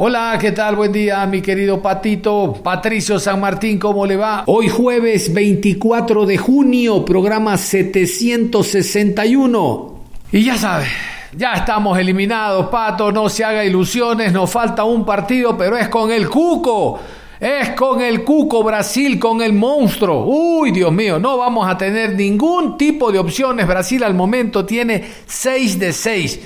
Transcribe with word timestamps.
Hola, 0.00 0.38
¿qué 0.40 0.52
tal? 0.52 0.76
Buen 0.76 0.92
día, 0.92 1.26
mi 1.26 1.42
querido 1.42 1.82
Patito. 1.82 2.52
Patricio 2.62 3.18
San 3.18 3.40
Martín, 3.40 3.80
¿cómo 3.80 4.06
le 4.06 4.14
va? 4.14 4.44
Hoy 4.46 4.68
jueves 4.68 5.34
24 5.34 6.24
de 6.24 6.38
junio, 6.38 7.04
programa 7.04 7.58
761. 7.58 9.94
Y 10.30 10.44
ya 10.44 10.56
sabe, 10.56 10.86
ya 11.36 11.54
estamos 11.54 11.98
eliminados, 11.98 12.68
Pato, 12.68 13.10
no 13.10 13.28
se 13.28 13.44
haga 13.44 13.64
ilusiones, 13.64 14.32
nos 14.32 14.48
falta 14.48 14.84
un 14.84 15.04
partido, 15.04 15.58
pero 15.58 15.76
es 15.76 15.88
con 15.88 16.12
el 16.12 16.28
Cuco. 16.28 17.00
Es 17.40 17.70
con 17.70 18.00
el 18.00 18.22
Cuco 18.22 18.62
Brasil, 18.62 19.18
con 19.18 19.42
el 19.42 19.52
monstruo. 19.52 20.26
Uy, 20.26 20.70
Dios 20.70 20.92
mío, 20.92 21.18
no 21.18 21.38
vamos 21.38 21.68
a 21.68 21.76
tener 21.76 22.14
ningún 22.14 22.78
tipo 22.78 23.10
de 23.10 23.18
opciones. 23.18 23.66
Brasil 23.66 24.04
al 24.04 24.14
momento 24.14 24.64
tiene 24.64 25.04
6 25.26 25.80
de 25.80 25.92
6. 25.92 26.40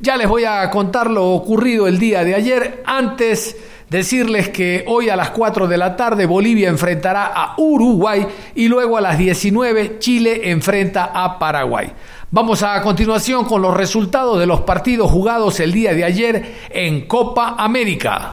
Ya 0.00 0.16
les 0.16 0.28
voy 0.28 0.44
a 0.44 0.68
contar 0.70 1.08
lo 1.08 1.30
ocurrido 1.30 1.86
el 1.86 1.98
día 1.98 2.24
de 2.24 2.34
ayer. 2.34 2.82
Antes 2.84 3.56
decirles 3.88 4.48
que 4.48 4.84
hoy 4.88 5.08
a 5.08 5.14
las 5.14 5.30
4 5.30 5.68
de 5.68 5.78
la 5.78 5.94
tarde 5.94 6.26
Bolivia 6.26 6.68
enfrentará 6.68 7.26
a 7.26 7.54
Uruguay 7.58 8.26
y 8.56 8.66
luego 8.66 8.96
a 8.96 9.00
las 9.00 9.18
19 9.18 10.00
Chile 10.00 10.50
enfrenta 10.50 11.12
a 11.14 11.38
Paraguay. 11.38 11.92
Vamos 12.32 12.64
a 12.64 12.82
continuación 12.82 13.44
con 13.44 13.62
los 13.62 13.76
resultados 13.76 14.40
de 14.40 14.46
los 14.46 14.62
partidos 14.62 15.10
jugados 15.10 15.60
el 15.60 15.72
día 15.72 15.94
de 15.94 16.02
ayer 16.02 16.54
en 16.70 17.06
Copa 17.06 17.54
América. 17.56 18.32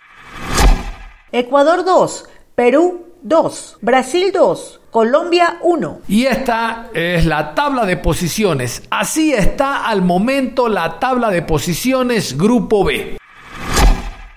Ecuador 1.31 1.85
2, 1.85 2.27
Perú 2.55 3.10
2, 3.23 3.77
Brasil 3.81 4.31
2, 4.31 4.81
Colombia 4.89 5.57
1. 5.61 6.01
Y 6.07 6.25
esta 6.25 6.89
es 6.93 7.25
la 7.25 7.53
tabla 7.53 7.85
de 7.85 7.97
posiciones. 7.97 8.83
Así 8.89 9.33
está 9.33 9.85
al 9.85 10.01
momento 10.01 10.67
la 10.67 10.99
tabla 10.99 11.29
de 11.29 11.43
posiciones 11.43 12.37
Grupo 12.37 12.83
B. 12.83 13.17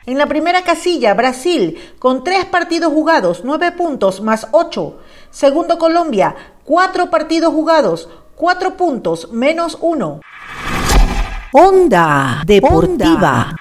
En 0.06 0.18
la 0.18 0.26
primera 0.26 0.62
casilla, 0.62 1.14
Brasil, 1.14 1.78
con 1.98 2.24
tres 2.24 2.44
partidos 2.44 2.92
jugados, 2.92 3.40
9 3.42 3.72
puntos 3.72 4.20
más 4.20 4.48
8. 4.50 4.98
Segundo, 5.30 5.78
Colombia, 5.78 6.34
4 6.64 7.10
partidos 7.10 7.54
jugados, 7.54 8.10
4 8.36 8.76
puntos 8.76 9.32
menos 9.32 9.78
1. 9.80 10.20
Onda 11.52 12.42
Deportiva. 12.44 13.56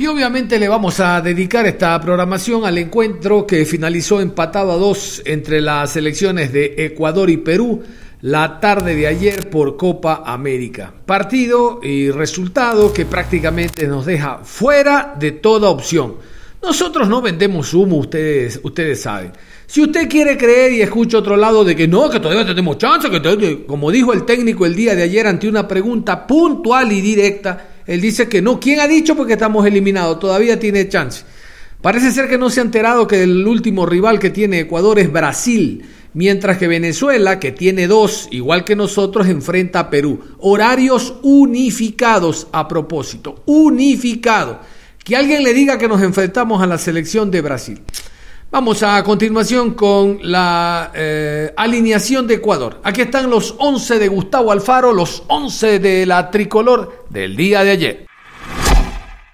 Y 0.00 0.06
obviamente 0.06 0.58
le 0.58 0.66
vamos 0.66 0.98
a 0.98 1.20
dedicar 1.20 1.66
esta 1.66 2.00
programación 2.00 2.64
al 2.64 2.78
encuentro 2.78 3.46
que 3.46 3.66
finalizó 3.66 4.22
empatado 4.22 4.72
a 4.72 4.76
dos 4.76 5.20
entre 5.26 5.60
las 5.60 5.92
selecciones 5.92 6.54
de 6.54 6.74
Ecuador 6.78 7.28
y 7.28 7.36
Perú 7.36 7.82
la 8.22 8.60
tarde 8.60 8.96
de 8.96 9.06
ayer 9.06 9.50
por 9.50 9.76
Copa 9.76 10.22
América. 10.24 10.90
Partido 11.04 11.80
y 11.82 12.10
resultado 12.10 12.94
que 12.94 13.04
prácticamente 13.04 13.86
nos 13.86 14.06
deja 14.06 14.38
fuera 14.42 15.14
de 15.20 15.32
toda 15.32 15.68
opción. 15.68 16.14
Nosotros 16.62 17.06
no 17.06 17.20
vendemos 17.20 17.74
humo, 17.74 17.96
ustedes, 17.96 18.58
ustedes 18.62 19.02
saben. 19.02 19.32
Si 19.66 19.82
usted 19.82 20.08
quiere 20.08 20.38
creer 20.38 20.72
y 20.72 20.80
escucha 20.80 21.18
otro 21.18 21.36
lado 21.36 21.62
de 21.62 21.76
que 21.76 21.86
no, 21.86 22.08
que 22.08 22.20
todavía 22.20 22.46
tenemos 22.46 22.78
chance, 22.78 23.10
que 23.10 23.66
como 23.66 23.90
dijo 23.90 24.14
el 24.14 24.24
técnico 24.24 24.64
el 24.64 24.74
día 24.74 24.94
de 24.94 25.02
ayer 25.02 25.26
ante 25.26 25.46
una 25.46 25.68
pregunta 25.68 26.26
puntual 26.26 26.90
y 26.90 27.02
directa, 27.02 27.66
él 27.90 28.00
dice 28.00 28.28
que 28.28 28.40
no. 28.40 28.60
¿Quién 28.60 28.78
ha 28.78 28.86
dicho? 28.86 29.16
Porque 29.16 29.32
estamos 29.32 29.66
eliminados, 29.66 30.20
todavía 30.20 30.60
tiene 30.60 30.88
chance. 30.88 31.24
Parece 31.82 32.12
ser 32.12 32.28
que 32.28 32.38
no 32.38 32.48
se 32.48 32.60
ha 32.60 32.62
enterado 32.62 33.08
que 33.08 33.24
el 33.24 33.44
último 33.44 33.84
rival 33.84 34.20
que 34.20 34.30
tiene 34.30 34.60
Ecuador 34.60 35.00
es 35.00 35.10
Brasil, 35.10 35.84
mientras 36.14 36.56
que 36.56 36.68
Venezuela, 36.68 37.40
que 37.40 37.50
tiene 37.50 37.88
dos, 37.88 38.28
igual 38.30 38.64
que 38.64 38.76
nosotros, 38.76 39.26
enfrenta 39.26 39.80
a 39.80 39.90
Perú. 39.90 40.20
Horarios 40.38 41.16
unificados 41.22 42.46
a 42.52 42.68
propósito, 42.68 43.42
unificados. 43.46 44.58
Que 45.02 45.16
alguien 45.16 45.42
le 45.42 45.52
diga 45.52 45.76
que 45.76 45.88
nos 45.88 46.00
enfrentamos 46.00 46.62
a 46.62 46.68
la 46.68 46.78
selección 46.78 47.28
de 47.32 47.40
Brasil. 47.40 47.80
Vamos 48.52 48.82
a 48.82 49.00
continuación 49.04 49.74
con 49.74 50.18
la 50.22 50.90
eh, 50.92 51.52
alineación 51.56 52.26
de 52.26 52.34
Ecuador. 52.34 52.80
Aquí 52.82 53.02
están 53.02 53.30
los 53.30 53.54
11 53.56 54.00
de 54.00 54.08
Gustavo 54.08 54.50
Alfaro, 54.50 54.92
los 54.92 55.22
11 55.28 55.78
de 55.78 56.04
la 56.04 56.32
tricolor 56.32 57.06
del 57.10 57.36
día 57.36 57.62
de 57.62 57.70
ayer. 57.70 58.06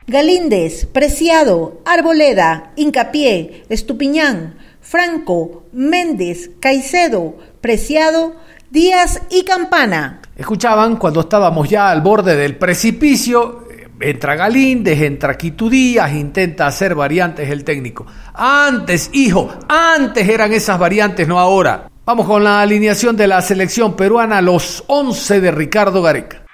Galíndez, 0.06 0.84
Preciado, 0.84 1.80
Arboleda, 1.86 2.72
Incapié, 2.76 3.64
Estupiñán, 3.70 4.58
Franco, 4.82 5.64
Méndez, 5.72 6.50
Caicedo, 6.60 7.36
Preciado, 7.62 8.34
Díaz 8.70 9.22
y 9.30 9.44
Campana. 9.44 10.20
Escuchaban 10.36 10.96
cuando 10.96 11.20
estábamos 11.20 11.70
ya 11.70 11.90
al 11.90 12.02
borde 12.02 12.36
del 12.36 12.56
precipicio, 12.56 13.65
Entra 13.98 14.36
Galíndez, 14.36 15.00
entra 15.00 15.38
Quito 15.38 15.70
Díaz, 15.70 16.12
intenta 16.12 16.66
hacer 16.66 16.94
variantes 16.94 17.48
el 17.48 17.64
técnico. 17.64 18.06
Antes, 18.34 19.08
hijo, 19.14 19.50
antes 19.68 20.28
eran 20.28 20.52
esas 20.52 20.78
variantes, 20.78 21.26
no 21.26 21.38
ahora. 21.38 21.88
Vamos 22.04 22.26
con 22.26 22.44
la 22.44 22.60
alineación 22.60 23.16
de 23.16 23.26
la 23.26 23.40
selección 23.40 23.96
peruana, 23.96 24.42
los 24.42 24.84
11 24.86 25.40
de 25.40 25.50
Ricardo 25.50 26.02
Gareca. 26.02 26.44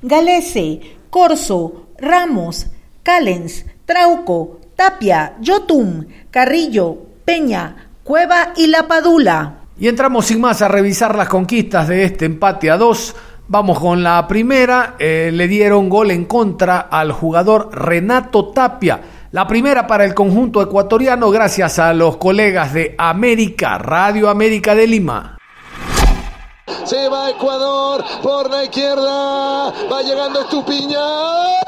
Galese, 0.00 0.80
Corso, 1.10 1.88
Ramos, 1.98 2.68
Calens, 3.02 3.66
Trauco, 3.84 4.60
Tapia, 4.76 5.34
Yotum, 5.40 6.06
Carrillo, 6.30 6.98
Peña, 7.24 7.88
Cueva 8.04 8.52
y 8.56 8.68
La 8.68 8.86
Padula. 8.86 9.56
Y 9.78 9.88
entramos 9.88 10.26
sin 10.26 10.40
más 10.40 10.62
a 10.62 10.68
revisar 10.68 11.16
las 11.16 11.28
conquistas 11.28 11.88
de 11.88 12.04
este 12.04 12.26
empate 12.26 12.70
a 12.70 12.76
dos 12.76 13.14
Vamos 13.48 13.78
con 13.78 14.02
la 14.02 14.26
primera. 14.26 14.96
Eh, 14.98 15.30
le 15.32 15.46
dieron 15.46 15.88
gol 15.88 16.10
en 16.10 16.24
contra 16.24 16.80
al 16.80 17.12
jugador 17.12 17.70
Renato 17.72 18.48
Tapia. 18.48 19.00
La 19.30 19.46
primera 19.46 19.86
para 19.86 20.04
el 20.04 20.14
conjunto 20.14 20.62
ecuatoriano 20.62 21.30
gracias 21.30 21.78
a 21.78 21.92
los 21.92 22.16
colegas 22.16 22.72
de 22.72 22.94
América, 22.98 23.78
Radio 23.78 24.30
América 24.30 24.74
de 24.74 24.86
Lima. 24.86 25.38
Se 26.84 27.08
va 27.08 27.30
Ecuador 27.30 28.04
por 28.22 28.50
la 28.50 28.64
izquierda. 28.64 29.72
Va 29.90 30.02
llegando 30.02 30.40
Estupiñán. 30.40 31.66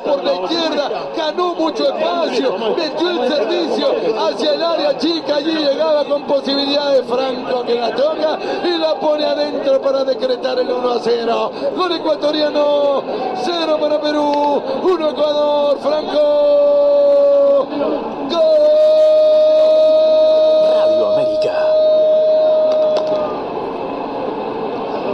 por 0.00 0.24
la 0.24 0.34
izquierda, 0.34 0.90
ganó 1.16 1.54
mucho 1.54 1.94
espacio, 1.94 2.56
metió 2.76 3.10
el 3.10 3.28
servicio 3.28 3.88
hacia 4.18 4.54
el 4.54 4.61
área 4.72 4.96
chica, 4.98 5.36
allí 5.36 5.52
llegaba 5.52 6.04
con 6.04 6.24
posibilidades 6.24 7.04
Franco 7.06 7.62
que 7.64 7.74
la 7.74 7.94
toca 7.94 8.38
y 8.64 8.78
la 8.78 8.94
pone 8.98 9.24
adentro 9.24 9.80
para 9.80 10.04
decretar 10.04 10.58
el 10.58 10.70
1 10.70 10.90
a 10.90 10.98
0. 11.00 11.52
Gol 11.76 11.92
ecuatoriano, 11.92 13.02
0 13.44 13.78
para 13.80 14.00
Perú, 14.00 14.62
1 14.82 15.10
Ecuador, 15.10 15.78
Franco. 15.80 17.66
Gol. 18.30 18.52
Radio 20.74 21.12
América. 21.12 21.52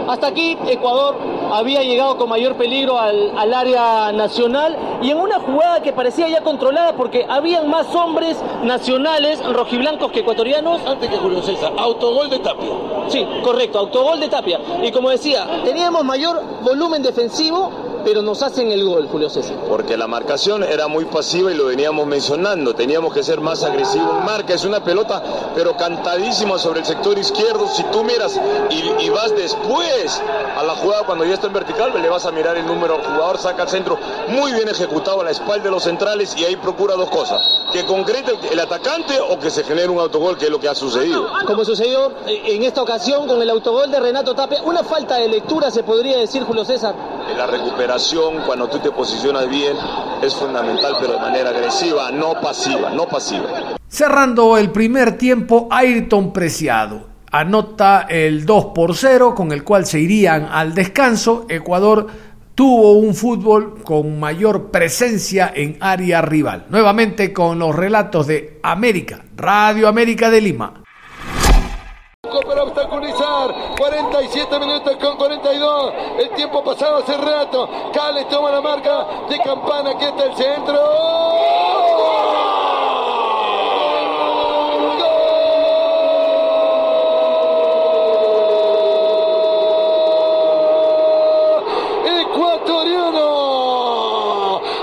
Hasta 0.07 0.27
aquí 0.27 0.57
Ecuador 0.67 1.15
había 1.53 1.83
llegado 1.83 2.17
con 2.17 2.29
mayor 2.29 2.55
peligro 2.55 2.97
al, 2.97 3.37
al, 3.37 3.53
área 3.53 4.11
nacional 4.11 4.77
y 5.01 5.11
en 5.11 5.17
una 5.17 5.39
jugada 5.39 5.81
que 5.81 5.93
parecía 5.93 6.27
ya 6.27 6.41
controlada 6.41 6.93
porque 6.93 7.25
habían 7.27 7.69
más 7.69 7.93
hombres 7.95 8.37
nacionales 8.63 9.41
rojiblancos 9.53 10.11
que 10.11 10.19
ecuatorianos. 10.19 10.81
Antes 10.85 11.09
que 11.09 11.17
Julio 11.17 11.41
César, 11.41 11.73
autogol 11.77 12.29
de 12.29 12.39
Tapia. 12.39 12.69
Sí, 13.07 13.25
correcto, 13.43 13.79
autogol 13.79 14.19
de 14.19 14.29
Tapia. 14.29 14.59
Y 14.83 14.91
como 14.91 15.09
decía, 15.09 15.47
teníamos 15.63 16.03
mayor 16.03 16.41
volumen 16.61 17.01
defensivo 17.01 17.88
pero 18.03 18.21
nos 18.21 18.41
hacen 18.43 18.71
el 18.71 18.83
gol, 18.85 19.07
Julio 19.07 19.29
César. 19.29 19.55
Porque 19.67 19.97
la 19.97 20.07
marcación 20.07 20.63
era 20.63 20.87
muy 20.87 21.05
pasiva 21.05 21.51
y 21.51 21.55
lo 21.55 21.65
veníamos 21.65 22.05
mencionando. 22.07 22.73
Teníamos 22.75 23.13
que 23.13 23.23
ser 23.23 23.41
más 23.41 23.63
agresivos 23.63 24.17
en 24.19 24.25
marca. 24.25 24.53
Es 24.53 24.65
una 24.65 24.83
pelota, 24.83 25.21
pero 25.55 25.75
cantadísima 25.75 26.57
sobre 26.57 26.79
el 26.81 26.85
sector 26.85 27.17
izquierdo. 27.17 27.67
Si 27.67 27.83
tú 27.85 28.03
miras 28.03 28.39
y, 28.69 29.05
y 29.05 29.09
vas 29.09 29.35
después 29.35 30.21
a 30.57 30.63
la 30.63 30.75
jugada 30.75 31.05
cuando 31.05 31.25
ya 31.25 31.33
está 31.33 31.47
en 31.47 31.53
vertical, 31.53 31.91
le 32.01 32.09
vas 32.09 32.25
a 32.25 32.31
mirar 32.31 32.57
el 32.57 32.65
número 32.65 32.95
al 32.95 33.01
jugador, 33.03 33.37
saca 33.37 33.63
al 33.63 33.69
centro, 33.69 33.97
muy 34.29 34.51
bien 34.53 34.67
ejecutado 34.69 35.21
a 35.21 35.23
la 35.23 35.31
espalda 35.31 35.65
de 35.65 35.71
los 35.71 35.83
centrales 35.83 36.35
y 36.37 36.45
ahí 36.45 36.55
procura 36.55 36.95
dos 36.95 37.09
cosas. 37.09 37.41
Que 37.71 37.85
concrete 37.85 38.33
el 38.51 38.59
atacante 38.59 39.19
o 39.19 39.39
que 39.39 39.49
se 39.49 39.63
genere 39.63 39.89
un 39.89 39.99
autogol, 39.99 40.37
que 40.37 40.45
es 40.45 40.51
lo 40.51 40.59
que 40.59 40.69
ha 40.69 40.75
sucedido. 40.75 41.27
Como 41.45 41.63
sucedió 41.65 42.11
en 42.27 42.63
esta 42.63 42.81
ocasión 42.81 43.27
con 43.27 43.41
el 43.41 43.49
autogol 43.49 43.91
de 43.91 43.99
Renato 43.99 44.33
Tapia, 44.35 44.61
una 44.63 44.83
falta 44.83 45.15
de 45.15 45.27
lectura 45.27 45.71
se 45.71 45.83
podría 45.83 46.17
decir, 46.17 46.43
Julio 46.43 46.65
César. 46.65 46.95
La 47.37 47.47
recuperación, 47.47 48.43
cuando 48.45 48.67
tú 48.67 48.79
te 48.79 48.91
posicionas 48.91 49.49
bien, 49.49 49.75
es 50.21 50.33
fundamental, 50.35 50.97
pero 50.99 51.13
de 51.13 51.19
manera 51.19 51.49
agresiva, 51.49 52.11
no 52.11 52.33
pasiva, 52.41 52.89
no 52.89 53.07
pasiva. 53.07 53.77
Cerrando 53.87 54.57
el 54.57 54.71
primer 54.71 55.17
tiempo, 55.17 55.67
Ayrton 55.71 56.33
Preciado 56.33 57.07
anota 57.31 58.07
el 58.09 58.45
2 58.45 58.65
por 58.75 58.95
0, 58.95 59.35
con 59.35 59.51
el 59.51 59.63
cual 59.63 59.85
se 59.85 59.99
irían 59.99 60.47
al 60.51 60.73
descanso. 60.73 61.45
Ecuador 61.49 62.07
tuvo 62.55 62.93
un 62.93 63.15
fútbol 63.15 63.81
con 63.83 64.19
mayor 64.19 64.69
presencia 64.71 65.51
en 65.55 65.77
área 65.79 66.21
rival. 66.21 66.65
Nuevamente 66.69 67.31
con 67.31 67.59
los 67.59 67.75
relatos 67.75 68.27
de 68.27 68.59
América, 68.63 69.23
Radio 69.35 69.87
América 69.87 70.29
de 70.29 70.41
Lima. 70.41 70.83
Para 72.21 72.63
obstaculizar, 72.63 73.75
47 73.77 74.59
minutos 74.59 74.97
con 74.97 75.15
42. 75.15 75.93
El 76.19 76.29
tiempo 76.31 76.61
pasado 76.61 76.97
hace 76.97 77.15
rato. 77.15 77.69
Cales 77.93 78.27
toma 78.27 78.51
la 78.51 78.59
marca 78.59 79.07
de 79.29 79.39
campana. 79.39 79.91
Aquí 79.91 80.03
está 80.03 80.25
el 80.25 80.35
centro. 80.35 80.79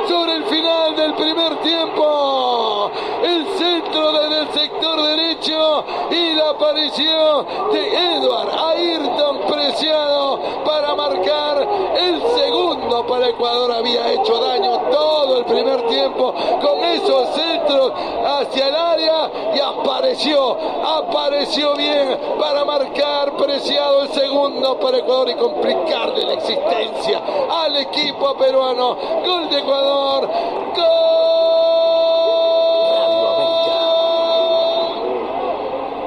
Sobre 0.08 0.36
el 0.36 0.44
final 0.46 0.96
del 0.96 1.14
primer 1.14 1.56
tiempo. 1.60 2.90
El 3.22 3.46
centro 3.58 4.12
desde 4.12 4.40
el 4.40 4.48
sector 4.52 5.02
derecho 5.02 5.84
y 6.10 6.34
la 6.34 6.50
aparición 6.50 7.46
de 7.72 8.16
Edward 8.16 8.50
Ayrton 8.50 9.38
Preciado 9.48 10.40
para 10.64 10.94
marcar 10.94 11.66
el 11.96 12.22
segundo 12.36 13.06
para 13.06 13.28
Ecuador. 13.28 13.72
Había 13.72 14.12
hecho 14.12 14.38
daño 14.38 14.78
todo 14.90 15.38
el 15.38 15.44
primer 15.44 15.86
tiempo 15.88 16.34
con 16.60 16.84
esos 16.84 17.34
centros 17.34 17.92
hacia 18.24 18.68
el 18.68 18.76
área 18.76 19.30
y 19.54 19.60
apareció, 19.60 20.56
apareció 20.84 21.74
bien 21.74 22.16
para 22.46 22.64
marcar 22.64 23.36
Preciado 23.36 24.02
el 24.02 24.08
segundo 24.10 24.78
para 24.78 24.98
Ecuador 24.98 25.28
y 25.30 25.34
complicarle 25.34 26.24
la 26.26 26.34
existencia 26.34 27.20
al 27.50 27.76
equipo 27.76 28.36
peruano. 28.36 28.96
Gol 29.24 29.50
de 29.50 29.58
Ecuador, 29.58 30.30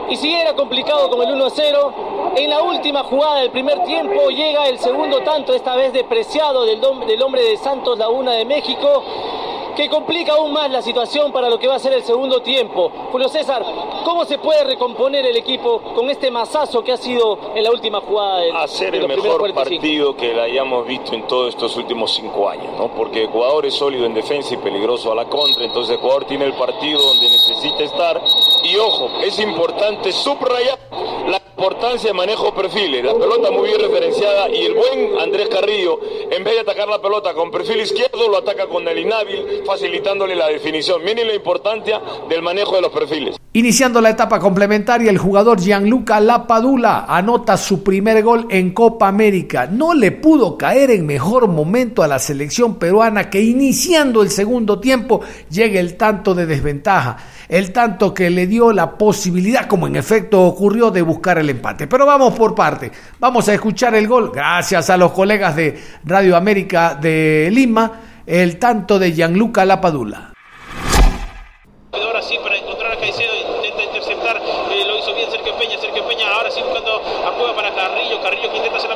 Y 0.09 0.15
si 0.15 0.33
era 0.33 0.55
complicado 0.55 1.07
con 1.09 1.21
el 1.21 1.35
1 1.35 1.45
a 1.45 1.49
0, 1.51 1.93
en 2.35 2.49
la 2.49 2.63
última 2.63 3.03
jugada 3.03 3.41
del 3.41 3.51
primer 3.51 3.83
tiempo 3.83 4.29
llega 4.29 4.67
el 4.67 4.79
segundo 4.79 5.19
tanto, 5.21 5.53
esta 5.53 5.75
vez 5.75 5.93
despreciado 5.93 6.65
del, 6.65 6.81
del 7.05 7.21
hombre 7.21 7.43
de 7.43 7.57
Santos 7.57 7.99
Laguna 7.99 8.31
de 8.31 8.43
México, 8.43 9.03
que 9.75 9.89
complica 9.89 10.33
aún 10.33 10.53
más 10.53 10.69
la 10.71 10.81
situación 10.81 11.31
para 11.31 11.49
lo 11.49 11.59
que 11.59 11.67
va 11.67 11.75
a 11.75 11.79
ser 11.79 11.93
el 11.93 12.03
segundo 12.03 12.41
tiempo. 12.41 12.91
Julio 13.11 13.29
César, 13.29 13.63
¿cómo 14.03 14.25
se 14.25 14.37
puede 14.37 14.63
recomponer 14.63 15.25
el 15.25 15.37
equipo 15.37 15.81
con 15.95 16.09
este 16.09 16.31
masazo 16.31 16.83
que 16.83 16.91
ha 16.91 16.97
sido 16.97 17.37
en 17.55 17.63
la 17.63 17.71
última 17.71 18.01
jugada 18.01 18.39
del, 18.39 18.55
hacer 18.55 18.91
de 18.91 18.97
el 18.99 19.07
mejor 19.07 19.39
45? 19.39 19.53
partido 19.53 20.15
que 20.15 20.33
le 20.33 20.41
hayamos 20.41 20.85
visto 20.87 21.13
en 21.13 21.27
todos 21.27 21.49
estos 21.49 21.75
últimos 21.77 22.13
cinco 22.13 22.49
años, 22.49 22.67
¿no? 22.77 22.89
Porque 22.89 23.23
Ecuador 23.23 23.65
es 23.65 23.73
sólido 23.73 24.05
en 24.05 24.13
defensa 24.13 24.53
y 24.53 24.57
peligroso 24.57 25.11
a 25.11 25.15
la 25.15 25.25
contra, 25.25 25.63
entonces 25.63 25.97
Ecuador 25.97 26.25
tiene 26.25 26.45
el 26.45 26.53
partido 26.53 27.01
donde 27.01 27.29
necesita 27.29 27.83
estar. 27.83 28.21
Y 28.63 28.75
ojo, 28.77 29.09
es 29.23 29.39
importante 29.39 30.11
subrayar 30.11 30.77
la 31.27 31.39
importancia 31.59 32.11
de 32.11 32.13
manejo 32.13 32.55
perfiles, 32.55 33.03
la 33.03 33.13
pelota 33.15 33.51
muy 33.51 33.67
bien 33.67 33.81
referenciada 33.81 34.47
y 34.49 34.63
el 34.63 34.75
buen 34.75 35.19
Andrés 35.19 35.49
Carrillo, 35.49 35.99
en 36.31 36.41
vez 36.41 36.53
de 36.53 36.61
atacar 36.61 36.87
la 36.87 37.01
pelota 37.01 37.33
con 37.33 37.51
perfil 37.51 37.81
izquierdo, 37.81 38.29
lo 38.29 38.37
ataca 38.37 38.65
con 38.67 38.87
el 38.87 38.97
inhábil, 38.97 39.63
facilitándole 39.65 40.37
la 40.37 40.47
definición. 40.47 41.03
Miren 41.03 41.27
la 41.27 41.35
importancia 41.35 41.99
del 42.29 42.41
manejo 42.41 42.75
de 42.75 42.81
los 42.81 42.93
perfiles. 42.93 43.35
Iniciando 43.51 43.99
la 43.99 44.11
etapa 44.11 44.39
complementaria, 44.39 45.09
el 45.09 45.17
jugador 45.17 45.59
Gianluca 45.59 46.21
Lapadula 46.21 47.05
anota 47.09 47.57
su 47.57 47.83
primer 47.83 48.23
gol 48.23 48.45
en 48.49 48.73
Copa 48.73 49.09
América. 49.09 49.65
No 49.65 49.93
le 49.93 50.11
pudo 50.11 50.55
caer 50.57 50.91
en 50.91 51.05
mejor 51.05 51.47
momento 51.47 52.03
a 52.03 52.07
la 52.07 52.19
selección 52.19 52.75
peruana 52.75 53.29
que 53.29 53.41
iniciando 53.41 54.21
el 54.21 54.29
segundo 54.29 54.79
tiempo 54.79 55.21
llega 55.49 55.79
el 55.79 55.97
tanto 55.97 56.35
de 56.35 56.45
desventaja. 56.45 57.17
El 57.49 57.73
tanto 57.73 58.13
que 58.13 58.29
le 58.29 58.45
dio 58.45 58.71
la 58.71 58.95
posibilidad, 58.99 59.67
como 59.67 59.87
en 59.87 59.95
efecto 59.95 60.43
ocurrió, 60.43 60.91
de 60.91 61.01
buscar 61.01 61.39
el 61.39 61.48
empate. 61.51 61.87
Pero 61.87 62.05
vamos 62.05 62.33
por 62.33 62.55
parte. 62.55 62.91
Vamos 63.19 63.47
a 63.49 63.53
escuchar 63.53 63.95
el 63.95 64.07
gol, 64.07 64.31
gracias 64.33 64.89
a 64.89 64.97
los 64.97 65.11
colegas 65.11 65.55
de 65.55 65.81
Radio 66.03 66.35
América 66.35 66.95
de 66.95 67.49
Lima, 67.51 67.91
el 68.25 68.57
tanto 68.59 68.99
de 68.99 69.13
Gianluca 69.13 69.65
Lapadula. 69.65 70.33
Ahora 71.91 72.21
sí 72.21 72.37
para 72.43 72.57
encontrar 72.57 72.91
a 72.91 72.99
Caicedo, 72.99 73.33
intenta 73.55 73.83
interceptar, 73.83 74.37
eh, 74.37 74.83
lo 74.87 74.97
hizo 74.99 75.13
bien 75.15 75.29
Sergio 75.31 75.57
Peña, 75.57 75.77
Sergio 75.79 76.07
Peña 76.07 76.27
ahora 76.31 76.51
sí 76.51 76.61
buscando 76.61 77.01
a 77.27 77.31
Cueva 77.35 77.55
para 77.55 77.73
Carrillo, 77.73 78.21
Carrillo 78.21 78.51
que 78.51 78.57
intenta 78.57 78.79
ser. 78.79 78.89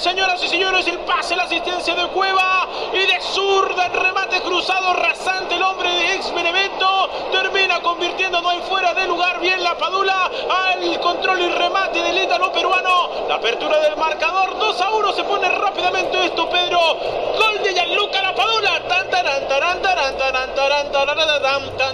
Señoras 0.00 0.42
y 0.42 0.48
señores, 0.48 0.86
el 0.88 0.98
pase, 1.00 1.36
la 1.36 1.44
asistencia 1.44 1.94
de 1.94 2.06
Cueva 2.08 2.68
y 2.92 2.98
de 2.98 3.20
zurda, 3.20 3.86
el 3.86 3.92
remate 3.92 4.40
cruzado 4.40 4.92
rasante, 4.94 5.54
el 5.54 5.62
hombre 5.62 5.88
de 5.88 6.14
ex 6.14 6.34
Benevento 6.34 7.10
termina 7.30 7.80
convirtiendo, 7.80 8.40
no 8.42 8.50
fuera 8.62 8.94
de 8.94 9.06
lugar, 9.06 9.40
bien 9.40 9.62
la 9.62 9.76
Padula 9.76 10.30
al 10.50 11.00
control 11.00 11.40
y 11.40 11.48
remate 11.48 12.00
del 12.00 12.24
ítalo 12.24 12.52
peruano, 12.52 13.28
la 13.28 13.36
apertura 13.36 13.78
del 13.80 13.96
marcador, 13.96 14.58
2 14.58 14.80
a 14.80 14.90
1 14.90 15.12
se 15.12 15.24
pone 15.24 15.48
rápidamente 15.48 16.24
esto, 16.24 16.48
Pedro, 16.50 16.78
gol 16.78 17.62
de 17.62 17.72
Gianluca 17.74 18.22
La 18.22 18.34
Padula, 18.34 18.88
tan 18.88 19.10
taran 19.10 19.48
taran 19.48 19.82
taran 19.82 20.16
taran 20.18 20.52
taran 20.52 20.92
taran 20.92 21.18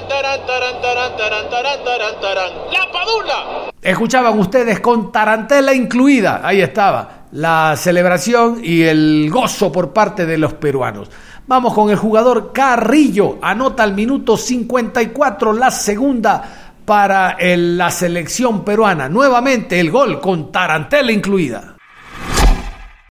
taran 0.08 0.46
taran 0.46 0.80
taran 0.80 1.50
taran 1.50 1.84
taran 1.84 2.20
taran, 2.20 2.52
La 2.72 2.90
Padula. 2.90 3.70
Escuchaban 3.82 4.38
ustedes 4.38 4.80
con 4.80 5.12
tarantela 5.12 5.72
incluida, 5.74 6.40
ahí 6.42 6.60
estaba, 6.60 7.19
la 7.32 7.74
celebración 7.76 8.60
y 8.62 8.82
el 8.82 9.28
gozo 9.30 9.70
por 9.70 9.92
parte 9.92 10.26
de 10.26 10.38
los 10.38 10.54
peruanos. 10.54 11.08
Vamos 11.46 11.74
con 11.74 11.90
el 11.90 11.96
jugador 11.96 12.52
Carrillo, 12.52 13.38
anota 13.42 13.82
al 13.82 13.94
minuto 13.94 14.36
54 14.36 15.52
la 15.52 15.70
segunda 15.70 16.42
para 16.84 17.32
el- 17.38 17.76
la 17.78 17.90
selección 17.90 18.64
peruana. 18.64 19.08
Nuevamente 19.08 19.78
el 19.80 19.90
gol 19.90 20.20
con 20.20 20.50
tarantela 20.52 21.12
incluida. 21.12 21.76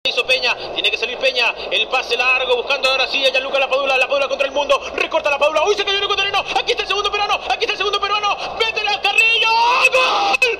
Hizo 0.07 0.25
Peña, 0.25 0.55
tiene 0.73 0.89
que 0.89 0.97
salir 0.97 1.17
Peña, 1.17 1.47
el 1.71 1.87
pase 1.89 2.15
largo, 2.15 2.55
buscando 2.55 2.89
ahora 2.89 3.05
sí 3.07 3.23
a 3.25 3.29
Gianluca 3.31 3.59
La 3.59 3.69
Padula, 3.69 3.97
La 3.97 4.07
Padula 4.07 4.27
contra 4.29 4.47
el 4.47 4.53
mundo, 4.53 4.79
recorta 4.95 5.29
La 5.29 5.37
Padula, 5.37 5.61
uy 5.67 5.75
se 5.75 5.83
cayó 5.83 5.97
el 5.97 6.03
ecuatoriano, 6.05 6.39
aquí 6.39 6.71
está 6.71 6.83
el 6.83 6.87
segundo 6.87 7.11
peruano, 7.11 7.33
aquí 7.51 7.59
está 7.65 7.71
el 7.73 7.77
segundo 7.77 7.99
peruano, 7.99 8.37
métele 8.57 8.89
al 8.89 9.01
Carrillo, 9.01 9.49
¡gol! 9.93 10.59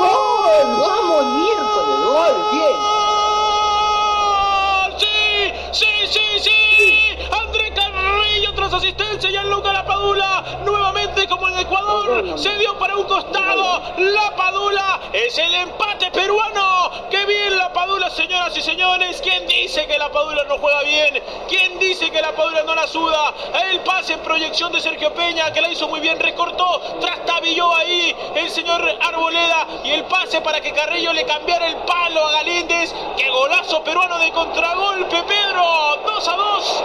¡Gol! 0.00 0.66
¡Vamos, 0.80 1.24
miércoles! 1.36 1.89
¡Gol! 2.10 2.50
¡Bien! 2.50 2.99
Sí! 8.78 8.90
André 8.90 8.94
Carrillo 8.94 9.10
tras 9.10 9.24
asistencia, 9.24 9.30
Gianluca 9.30 9.72
La 9.72 9.84
Padula, 9.84 10.44
nuevamente 10.64 11.26
como 11.28 11.48
en 11.48 11.58
Ecuador, 11.58 11.70
Ecuador 11.70 12.38
se 12.38 12.58
dio 12.58 12.78
para 12.78 12.96
un 12.96 13.04
costado. 13.04 13.82
La 13.98 14.34
Padula 14.36 15.00
es 15.12 15.36
el 15.38 15.54
empate 15.54 16.10
peruano. 16.10 16.90
¡Qué 17.10 17.24
bien 17.26 17.56
la 17.56 17.72
Padula, 17.72 18.10
señoras 18.10 18.56
y 18.56 18.60
señores! 18.60 19.20
¿Quién 19.22 19.46
dice 19.46 19.86
que 19.86 19.98
la 19.98 20.10
Padula 20.10 20.44
no 20.44 20.58
juega 20.58 20.82
bien? 20.82 21.22
¿Quién 21.48 21.78
dice 21.78 22.10
que 22.10 22.20
la 22.20 22.32
Padula 22.32 22.62
no 22.62 22.74
la 22.74 22.86
suda? 22.86 23.34
El 23.70 23.80
pase 23.80 24.14
en 24.14 24.20
proyección 24.20 24.72
de 24.72 24.80
Sergio 24.80 25.12
Peña, 25.14 25.52
que 25.52 25.60
la 25.60 25.70
hizo 25.70 25.88
muy 25.88 26.00
bien, 26.00 26.18
recortó, 26.18 26.80
trastabilló 27.00 27.74
ahí 27.74 28.14
el 28.36 28.50
señor 28.50 28.82
Arboleda 29.00 29.66
y 29.84 29.90
el 29.90 30.04
pase 30.04 30.40
para 30.40 30.60
que 30.60 30.72
Carrillo 30.72 31.12
le 31.12 31.24
cambiara 31.24 31.66
el 31.66 31.76
palo 31.76 32.26
a 32.26 32.32
Galíndez. 32.32 32.94
¡Qué 33.16 33.28
golazo 33.30 33.82
peruano 33.84 34.18
de 34.18 34.30
contragolpe, 34.32 35.22
Pedro! 35.24 36.00
2 36.06 36.28
a 36.28 36.36
2. 36.36 36.84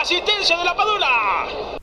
Asistencia 0.00 0.56
de 0.56 0.64
la 0.64 0.76
Padula. 0.76 1.08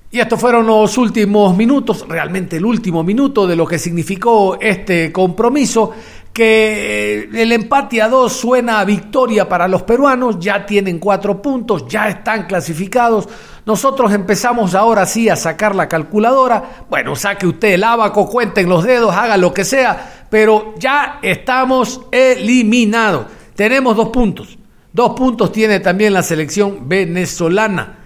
Y 0.09 0.19
estos 0.19 0.39
fueron 0.39 0.65
los 0.65 0.97
últimos 0.97 1.57
minutos, 1.57 2.05
realmente 2.07 2.57
el 2.57 2.65
último 2.65 3.03
minuto 3.03 3.47
de 3.47 3.55
lo 3.55 3.65
que 3.65 3.79
significó 3.79 4.57
este 4.61 5.11
compromiso, 5.11 5.91
que 6.31 7.27
el 7.33 7.51
empate 7.51 8.01
a 8.01 8.07
dos 8.07 8.33
suena 8.33 8.79
a 8.79 8.85
victoria 8.85 9.49
para 9.49 9.67
los 9.67 9.83
peruanos, 9.83 10.39
ya 10.39 10.65
tienen 10.65 10.99
cuatro 10.99 11.41
puntos, 11.41 11.87
ya 11.87 12.07
están 12.07 12.45
clasificados. 12.45 13.27
Nosotros 13.65 14.13
empezamos 14.13 14.73
ahora 14.75 15.05
sí 15.05 15.29
a 15.29 15.35
sacar 15.35 15.75
la 15.75 15.89
calculadora. 15.89 16.85
Bueno, 16.89 17.15
saque 17.15 17.47
usted 17.47 17.73
el 17.73 17.83
abaco, 17.83 18.29
cuenten 18.29 18.69
los 18.69 18.83
dedos, 18.83 19.13
haga 19.15 19.35
lo 19.35 19.53
que 19.53 19.65
sea, 19.65 20.27
pero 20.29 20.75
ya 20.77 21.19
estamos 21.21 22.01
eliminados. 22.11 23.25
Tenemos 23.55 23.95
dos 23.95 24.09
puntos. 24.09 24.57
Dos 24.93 25.13
puntos 25.13 25.51
tiene 25.51 25.79
también 25.79 26.13
la 26.13 26.21
selección 26.21 26.87
venezolana. 26.87 27.97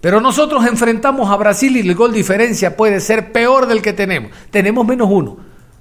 Pero 0.00 0.20
nosotros 0.20 0.64
enfrentamos 0.64 1.28
a 1.28 1.36
Brasil 1.36 1.76
y 1.76 1.80
el 1.80 1.94
gol 1.96 2.12
diferencia 2.12 2.76
puede 2.76 3.00
ser 3.00 3.32
peor 3.32 3.66
del 3.66 3.82
que 3.82 3.92
tenemos. 3.92 4.30
Tenemos 4.50 4.86
menos 4.86 5.08
uno. 5.10 5.38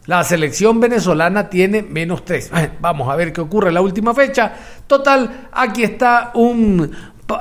La 0.08 0.24
selección 0.24 0.80
venezolana 0.80 1.50
tiene 1.50 1.84
menos 1.84 2.26
tres. 2.26 2.52
Vamos 2.82 3.10
a 3.10 3.16
ver 3.16 3.32
qué 3.32 3.42
ocurre 3.42 3.68
en 3.68 3.76
la 3.76 3.82
última 3.82 4.16
fecha. 4.16 4.54
Total, 4.88 5.50
aquí 5.52 5.84
está 5.84 6.32
un, 6.34 6.92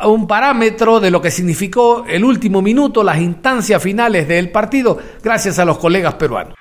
un 0.06 0.26
parámetro 0.26 1.00
de 1.00 1.10
lo 1.10 1.22
que 1.22 1.30
significó 1.30 2.04
el 2.06 2.24
último 2.24 2.60
minuto, 2.60 3.02
las 3.02 3.18
instancias 3.18 3.82
finales 3.82 4.28
del 4.28 4.50
partido, 4.50 4.98
gracias 5.22 5.58
a 5.58 5.64
los 5.64 5.78
colegas 5.78 6.14
peruanos. 6.14 6.54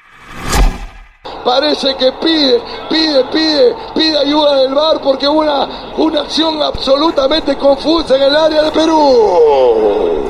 Parece 1.43 1.95
que 1.95 2.11
pide, 2.13 2.61
pide, 2.89 3.23
pide, 3.25 3.75
pide 3.93 4.17
ayuda 4.17 4.55
del 4.57 4.73
VAR 4.73 4.99
porque 5.01 5.27
una, 5.27 5.67
una 5.97 6.21
acción 6.21 6.61
absolutamente 6.63 7.57
confusa 7.57 8.15
en 8.15 8.21
el 8.23 8.35
área 8.35 8.63
de 8.63 8.71
Perú. 8.71 10.23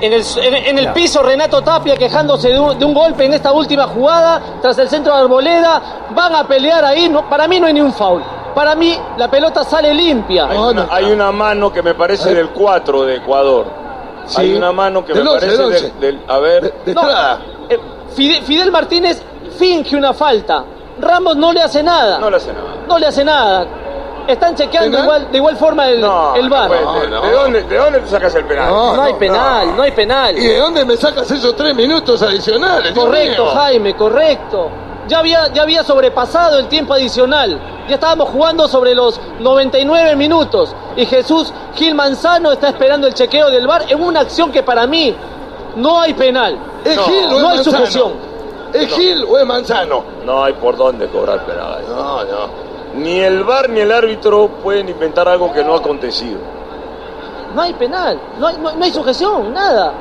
En 0.00 0.12
el, 0.12 0.22
en, 0.42 0.54
en 0.54 0.78
el 0.78 0.92
piso 0.92 1.22
Renato 1.22 1.62
Tapia 1.62 1.96
quejándose 1.96 2.48
de 2.48 2.58
un, 2.58 2.78
de 2.78 2.84
un 2.84 2.94
golpe 2.94 3.24
en 3.24 3.34
esta 3.34 3.52
última 3.52 3.86
jugada, 3.86 4.58
tras 4.60 4.76
el 4.78 4.88
centro 4.88 5.14
de 5.14 5.20
Arboleda, 5.22 5.82
van 6.14 6.34
a 6.34 6.46
pelear 6.46 6.84
ahí, 6.84 7.08
no, 7.08 7.28
para 7.28 7.46
mí 7.48 7.60
no 7.60 7.66
hay 7.66 7.72
ni 7.74 7.80
un 7.80 7.92
foul. 7.92 8.22
Para 8.54 8.74
mí 8.74 8.96
la 9.16 9.30
pelota 9.30 9.64
sale 9.64 9.92
limpia. 9.94 10.46
Hay 10.46 10.58
una, 10.58 10.86
hay 10.90 11.04
una 11.12 11.32
mano 11.32 11.72
que 11.72 11.82
me 11.82 11.94
parece 11.94 12.34
del 12.34 12.50
4 12.50 13.02
de 13.04 13.16
Ecuador. 13.16 13.66
Sí. 14.26 14.40
Hay 14.40 14.54
una 14.54 14.72
mano 14.72 15.04
que 15.04 15.12
Del 15.12 15.24
me 15.24 15.30
once, 15.30 15.46
parece 15.58 15.92
del 16.00 16.20
A 16.28 16.38
ver. 16.38 16.72
De 16.84 16.94
No, 16.94 17.00
entrada. 17.02 17.40
eh, 17.68 17.78
Fide- 18.16 18.42
Fidel 18.42 18.70
Martínez 18.72 19.22
finge 19.56 19.96
una 19.96 20.12
falta. 20.12 20.64
Ramos 21.00 21.36
no 21.36 21.52
le 21.52 21.62
hace 21.62 21.82
nada. 21.82 22.18
No 22.18 22.30
le 22.30 22.36
hace 22.36 22.52
nada. 22.52 22.74
No 22.88 22.98
le 22.98 23.06
hace 23.06 23.24
nada. 23.24 23.66
Están 24.26 24.54
chequeando 24.54 25.02
de 25.30 25.36
igual 25.36 25.56
forma 25.56 25.86
el, 25.88 26.00
No, 26.00 26.34
el 26.34 26.48
VAR. 26.48 26.70
no 26.70 26.92
puede. 26.92 27.08
¿De, 27.10 27.32
dónde, 27.32 27.62
¿De 27.64 27.76
dónde 27.76 28.00
te 28.00 28.06
sacas 28.08 28.34
el 28.36 28.44
penal? 28.46 28.68
No. 28.70 29.02
hay 29.02 29.14
penal, 29.14 29.76
no 29.76 29.82
hay 29.82 29.90
penal. 29.92 30.38
¿Y 30.38 30.46
de 30.46 30.58
dónde 30.58 30.84
me 30.84 30.96
sacas 30.96 31.30
esos 31.30 31.54
tres 31.54 31.74
minutos 31.74 32.22
adicionales? 32.22 32.92
Correcto? 32.92 33.46
Jaime, 33.54 33.94
correcto. 33.94 34.70
Ya 35.08 35.18
había, 35.18 35.52
ya 35.52 35.62
había 35.62 35.82
sobrepasado 35.84 36.58
el 36.58 36.68
tiempo 36.68 36.94
adicional. 36.94 37.60
Ya 37.86 37.96
estábamos 37.96 38.30
jugando 38.30 38.66
sobre 38.66 38.94
los 38.94 39.20
99 39.40 40.16
minutos. 40.16 40.74
Y 40.96 41.04
Jesús 41.04 41.52
Gil 41.74 41.94
Manzano 41.94 42.50
está 42.52 42.68
esperando 42.68 43.06
el 43.06 43.12
chequeo 43.12 43.50
del 43.50 43.66
VAR 43.66 43.84
en 43.88 44.02
una 44.02 44.20
acción 44.20 44.50
que 44.50 44.62
para 44.62 44.86
mí 44.86 45.14
no 45.76 46.00
hay 46.00 46.14
penal. 46.14 46.56
¿Es 46.82 46.96
No, 46.96 47.02
Gil 47.02 47.24
hay 47.24 47.42
Manzano? 47.42 47.64
sujeción. 47.64 48.12
¿Es 48.74 48.92
Gil 48.94 49.24
o 49.28 49.38
es 49.38 49.46
Manzano? 49.46 50.04
No 50.24 50.42
hay 50.44 50.52
por 50.54 50.76
dónde 50.76 51.06
cobrar 51.08 51.46
penal. 51.46 51.84
No, 51.88 52.24
no. 52.24 52.48
Ni 52.96 53.20
el 53.20 53.44
VAR 53.44 53.68
ni 53.70 53.80
el 53.80 53.92
árbitro 53.92 54.48
pueden 54.62 54.88
inventar 54.88 55.28
algo 55.28 55.52
que 55.52 55.62
no 55.64 55.74
ha 55.74 55.78
acontecido. 55.78 56.38
No 57.54 57.62
hay 57.62 57.72
penal, 57.74 58.20
no 58.38 58.48
hay, 58.48 58.56
no, 58.58 58.72
no 58.72 58.84
hay 58.84 58.90
sujeción, 58.92 59.52
nada. 59.52 59.94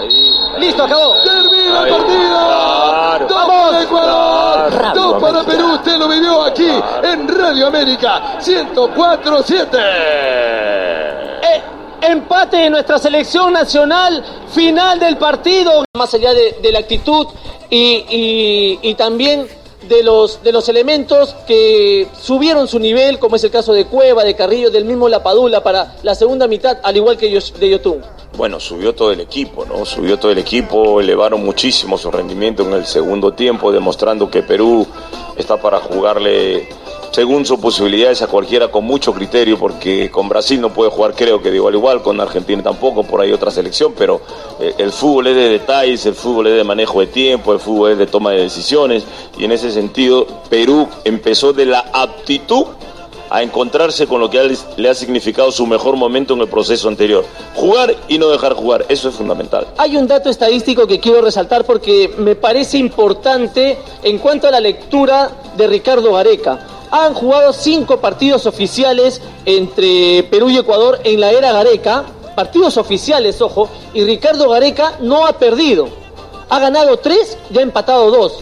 Ahí. 0.00 0.34
Listo, 0.58 0.84
acabó. 0.84 1.14
¡Termina 1.22 1.82
el 1.82 1.88
partido! 1.90 2.28
Claro. 2.28 3.26
¡Dos 3.28 3.36
Vamos. 3.36 3.70
para 3.70 3.82
Ecuador! 3.82 4.70
Claro. 4.70 5.00
¡Dos 5.00 5.22
para 5.22 5.44
Perú! 5.44 5.72
Usted 5.74 5.98
lo 5.98 6.08
vivió 6.08 6.42
aquí 6.42 6.70
en 7.02 7.28
Radio 7.28 7.66
América 7.66 8.38
104.7. 8.40 9.78
Eh, 11.42 11.62
empate 12.00 12.56
de 12.56 12.70
nuestra 12.70 12.98
selección 12.98 13.52
nacional, 13.52 14.24
final 14.48 14.98
del 14.98 15.18
partido. 15.18 15.84
Más 15.94 16.12
allá 16.14 16.32
de, 16.32 16.58
de 16.62 16.72
la 16.72 16.78
actitud 16.80 17.26
y, 17.70 18.78
y- 18.82 18.94
también 18.94 19.46
de 19.88 20.02
los, 20.02 20.42
de 20.42 20.50
los 20.52 20.68
elementos 20.68 21.34
que 21.46 22.08
subieron 22.20 22.66
su 22.66 22.78
nivel, 22.80 23.18
como 23.20 23.36
es 23.36 23.44
el 23.44 23.50
caso 23.50 23.72
de 23.72 23.84
Cueva, 23.86 24.24
de 24.24 24.34
Carrillo, 24.34 24.70
del 24.70 24.84
mismo 24.84 25.08
Lapadula 25.08 25.62
para 25.62 25.96
la 26.02 26.14
segunda 26.14 26.48
mitad, 26.48 26.78
al 26.82 26.96
igual 26.96 27.16
que 27.16 27.28
de 27.28 27.70
Yotun. 27.70 28.02
Bueno, 28.36 28.58
subió 28.58 28.94
todo 28.94 29.12
el 29.12 29.20
equipo, 29.20 29.64
¿no? 29.64 29.84
Subió 29.86 30.18
todo 30.18 30.32
el 30.32 30.38
equipo, 30.38 31.00
elevaron 31.00 31.44
muchísimo 31.44 31.96
su 31.96 32.10
rendimiento 32.10 32.64
en 32.64 32.72
el 32.72 32.84
segundo 32.84 33.32
tiempo, 33.32 33.70
demostrando 33.70 34.28
que 34.30 34.42
Perú 34.42 34.86
está 35.36 35.56
para 35.56 35.78
jugarle 35.78 36.68
según 37.10 37.46
sus 37.46 37.58
posibilidades 37.58 38.22
a 38.22 38.26
cualquiera 38.26 38.68
con 38.68 38.84
mucho 38.84 39.12
criterio, 39.12 39.58
porque 39.58 40.10
con 40.10 40.28
Brasil 40.28 40.60
no 40.60 40.72
puede 40.72 40.90
jugar, 40.90 41.14
creo 41.14 41.42
que 41.42 41.50
de 41.50 41.56
igual 41.56 41.74
igual, 41.74 42.02
con 42.02 42.20
Argentina 42.20 42.62
tampoco, 42.62 43.02
por 43.02 43.20
ahí 43.20 43.32
otra 43.32 43.50
selección, 43.50 43.94
pero 43.96 44.20
eh, 44.60 44.74
el 44.78 44.92
fútbol 44.92 45.28
es 45.28 45.36
de 45.36 45.48
detalles, 45.48 46.06
el 46.06 46.14
fútbol 46.14 46.48
es 46.48 46.56
de 46.56 46.64
manejo 46.64 47.00
de 47.00 47.06
tiempo, 47.06 47.52
el 47.52 47.60
fútbol 47.60 47.92
es 47.92 47.98
de 47.98 48.06
toma 48.06 48.32
de 48.32 48.42
decisiones, 48.42 49.04
y 49.38 49.44
en 49.44 49.52
ese 49.52 49.70
sentido 49.70 50.26
Perú 50.48 50.88
empezó 51.04 51.52
de 51.52 51.66
la 51.66 51.80
aptitud 51.92 52.66
a 53.30 53.42
encontrarse 53.42 54.06
con 54.06 54.20
lo 54.20 54.30
que 54.30 54.56
le 54.76 54.88
ha 54.88 54.94
significado 54.94 55.50
su 55.50 55.66
mejor 55.66 55.96
momento 55.96 56.34
en 56.34 56.40
el 56.40 56.48
proceso 56.48 56.88
anterior. 56.88 57.24
Jugar 57.54 57.94
y 58.08 58.18
no 58.18 58.28
dejar 58.28 58.54
jugar, 58.54 58.86
eso 58.88 59.08
es 59.08 59.14
fundamental. 59.14 59.66
Hay 59.78 59.96
un 59.96 60.06
dato 60.06 60.30
estadístico 60.30 60.86
que 60.86 61.00
quiero 61.00 61.22
resaltar 61.22 61.64
porque 61.64 62.12
me 62.18 62.36
parece 62.36 62.78
importante 62.78 63.78
en 64.02 64.18
cuanto 64.18 64.46
a 64.46 64.50
la 64.50 64.60
lectura 64.60 65.30
de 65.56 65.66
Ricardo 65.66 66.12
Gareca. 66.12 66.75
Han 66.90 67.14
jugado 67.14 67.52
cinco 67.52 67.98
partidos 67.98 68.46
oficiales 68.46 69.20
entre 69.44 70.22
Perú 70.30 70.50
y 70.50 70.58
Ecuador 70.58 71.00
en 71.04 71.20
la 71.20 71.32
era 71.32 71.52
Gareca, 71.52 72.04
partidos 72.34 72.76
oficiales, 72.76 73.40
ojo, 73.40 73.68
y 73.92 74.04
Ricardo 74.04 74.48
Gareca 74.48 74.98
no 75.00 75.26
ha 75.26 75.32
perdido. 75.32 75.88
Ha 76.48 76.58
ganado 76.60 76.98
tres 76.98 77.36
y 77.52 77.58
ha 77.58 77.62
empatado 77.62 78.10
dos. 78.10 78.40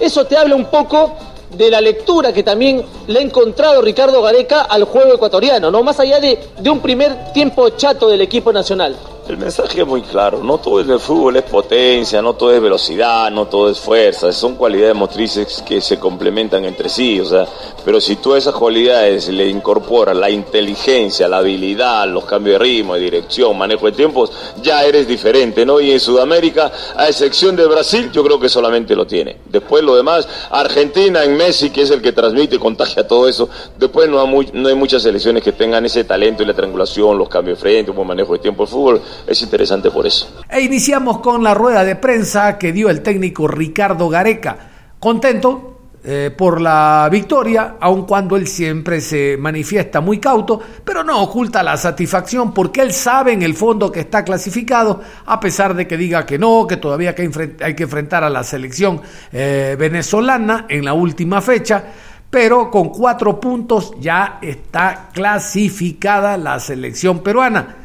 Eso 0.00 0.24
te 0.26 0.36
habla 0.36 0.56
un 0.56 0.64
poco 0.66 1.12
de 1.56 1.70
la 1.70 1.80
lectura 1.80 2.32
que 2.32 2.42
también 2.42 2.84
le 3.06 3.20
ha 3.20 3.22
encontrado 3.22 3.80
Ricardo 3.80 4.20
Gareca 4.22 4.62
al 4.62 4.84
juego 4.84 5.14
ecuatoriano, 5.14 5.70
¿no? 5.70 5.84
Más 5.84 6.00
allá 6.00 6.18
de, 6.18 6.38
de 6.58 6.70
un 6.70 6.80
primer 6.80 7.32
tiempo 7.32 7.68
chato 7.70 8.08
del 8.08 8.22
equipo 8.22 8.52
nacional. 8.52 8.96
El 9.26 9.38
mensaje 9.38 9.80
es 9.80 9.86
muy 9.86 10.02
claro, 10.02 10.44
no 10.44 10.58
todo 10.58 10.80
en 10.80 10.90
el 10.90 11.00
fútbol 11.00 11.36
es 11.36 11.44
potencia, 11.44 12.20
no 12.20 12.34
todo 12.34 12.52
es 12.52 12.60
velocidad, 12.60 13.30
no 13.30 13.46
todo 13.46 13.70
es 13.70 13.80
fuerza, 13.80 14.30
son 14.32 14.54
cualidades 14.54 14.94
motrices 14.94 15.62
que 15.66 15.80
se 15.80 15.98
complementan 15.98 16.62
entre 16.66 16.90
sí, 16.90 17.18
o 17.20 17.24
sea, 17.24 17.46
pero 17.86 18.02
si 18.02 18.16
tú 18.16 18.34
a 18.34 18.38
esas 18.38 18.54
cualidades 18.54 19.30
le 19.30 19.48
incorporas 19.48 20.14
la 20.14 20.28
inteligencia, 20.28 21.26
la 21.26 21.38
habilidad, 21.38 22.06
los 22.06 22.26
cambios 22.26 22.58
de 22.58 22.64
ritmo, 22.64 22.94
de 22.94 23.00
dirección, 23.00 23.56
manejo 23.56 23.86
de 23.86 23.92
tiempos, 23.92 24.30
ya 24.62 24.84
eres 24.84 25.08
diferente, 25.08 25.64
¿no? 25.64 25.80
Y 25.80 25.90
en 25.90 26.00
Sudamérica, 26.00 26.70
a 26.94 27.08
excepción 27.08 27.56
de 27.56 27.66
Brasil, 27.66 28.10
yo 28.12 28.22
creo 28.22 28.38
que 28.38 28.50
solamente 28.50 28.94
lo 28.94 29.06
tiene. 29.06 29.38
Después 29.46 29.82
lo 29.82 29.96
demás, 29.96 30.28
Argentina 30.50 31.24
en 31.24 31.34
Messi, 31.34 31.70
que 31.70 31.80
es 31.80 31.90
el 31.90 32.02
que 32.02 32.12
transmite 32.12 32.56
y 32.56 32.58
contagia 32.58 33.08
todo 33.08 33.26
eso, 33.26 33.48
después 33.78 34.06
no 34.06 34.20
hay, 34.20 34.50
no 34.52 34.68
hay 34.68 34.74
muchas 34.74 35.02
selecciones 35.02 35.42
que 35.42 35.52
tengan 35.52 35.86
ese 35.86 36.04
talento 36.04 36.42
y 36.42 36.46
la 36.46 36.52
triangulación, 36.52 37.16
los 37.16 37.30
cambios 37.30 37.56
de 37.56 37.62
frente, 37.62 37.90
un 37.90 37.96
buen 37.96 38.08
manejo 38.08 38.34
de 38.34 38.38
tiempo. 38.38 38.64
El 38.64 38.68
fútbol 38.68 39.02
es 39.26 39.42
interesante 39.42 39.90
por 39.90 40.06
eso. 40.06 40.42
E 40.48 40.60
iniciamos 40.60 41.18
con 41.18 41.42
la 41.42 41.54
rueda 41.54 41.84
de 41.84 41.96
prensa 41.96 42.58
que 42.58 42.72
dio 42.72 42.90
el 42.90 43.02
técnico 43.02 43.48
Ricardo 43.48 44.08
Gareca. 44.08 44.56
Contento 44.98 45.74
eh, 46.06 46.30
por 46.36 46.60
la 46.60 47.08
victoria, 47.10 47.76
aun 47.80 48.04
cuando 48.04 48.36
él 48.36 48.46
siempre 48.46 49.00
se 49.00 49.38
manifiesta 49.38 50.02
muy 50.02 50.18
cauto, 50.18 50.60
pero 50.84 51.02
no 51.02 51.22
oculta 51.22 51.62
la 51.62 51.78
satisfacción 51.78 52.52
porque 52.52 52.82
él 52.82 52.92
sabe 52.92 53.32
en 53.32 53.40
el 53.40 53.54
fondo 53.54 53.90
que 53.90 54.00
está 54.00 54.22
clasificado, 54.22 55.00
a 55.24 55.40
pesar 55.40 55.74
de 55.74 55.88
que 55.88 55.96
diga 55.96 56.26
que 56.26 56.38
no, 56.38 56.66
que 56.66 56.76
todavía 56.76 57.14
hay 57.16 57.74
que, 57.74 57.82
enfrentar 57.84 58.22
a 58.22 58.28
la 58.28 58.44
selección 58.44 59.00
eh, 59.32 59.76
venezolana 59.78 60.66
en 60.68 60.84
la 60.84 60.92
última 60.92 61.40
fecha. 61.40 61.82
Pero 62.28 62.70
con 62.70 62.90
cuatro 62.90 63.40
puntos 63.40 63.92
ya 63.98 64.40
está 64.42 65.08
clasificada 65.10 66.36
la 66.36 66.60
selección 66.60 67.20
peruana. 67.20 67.83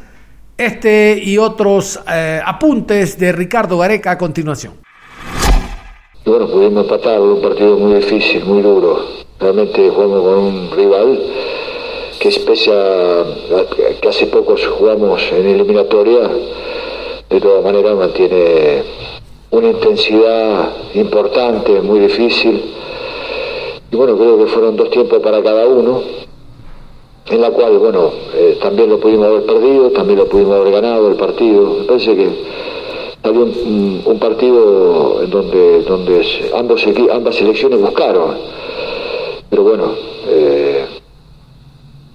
Este 0.60 1.18
y 1.24 1.38
otros 1.38 1.98
eh, 2.06 2.38
apuntes 2.44 3.18
de 3.18 3.32
Ricardo 3.32 3.78
Gareca 3.78 4.10
a 4.10 4.18
continuación. 4.18 4.74
Bueno, 6.26 6.48
pudimos 6.48 6.84
empatar 6.84 7.18
un 7.18 7.40
partido 7.40 7.78
muy 7.78 7.94
difícil, 7.94 8.44
muy 8.44 8.60
duro. 8.60 9.06
Realmente 9.38 9.88
jugamos 9.88 10.20
con 10.20 10.38
un 10.38 10.70
rival 10.76 11.18
que 12.18 12.28
pese 12.46 12.70
a, 12.74 13.24
que 14.02 14.06
hace 14.06 14.26
poco 14.26 14.54
jugamos 14.78 15.22
en 15.32 15.48
eliminatoria, 15.48 16.28
de 17.30 17.40
todas 17.40 17.64
maneras 17.64 17.96
mantiene 17.96 18.82
una 19.52 19.68
intensidad 19.68 20.72
importante, 20.92 21.80
muy 21.80 22.00
difícil. 22.00 22.74
Y 23.90 23.96
bueno, 23.96 24.14
creo 24.18 24.36
que 24.36 24.50
fueron 24.52 24.76
dos 24.76 24.90
tiempos 24.90 25.20
para 25.20 25.42
cada 25.42 25.66
uno, 25.66 26.02
en 27.30 27.40
la 27.40 27.50
cual, 27.50 27.78
bueno, 27.78 28.10
eh, 28.34 28.58
también 28.60 28.90
lo 28.90 28.98
pudimos 28.98 29.26
haber 29.26 29.46
perdido, 29.46 29.90
también 29.90 30.18
lo 30.18 30.26
pudimos 30.26 30.56
haber 30.56 30.72
ganado 30.72 31.08
el 31.08 31.16
partido. 31.16 31.76
Me 31.78 31.84
parece 31.84 32.16
que 32.16 32.28
salió 33.22 33.42
un, 33.42 34.18
partido 34.20 35.22
en 35.22 35.30
donde, 35.30 35.82
donde 35.82 36.26
ambos, 36.54 36.84
ambas 37.12 37.34
selecciones 37.36 37.80
buscaron. 37.80 38.34
Pero 39.48 39.62
bueno, 39.62 39.92
eh, 40.28 40.84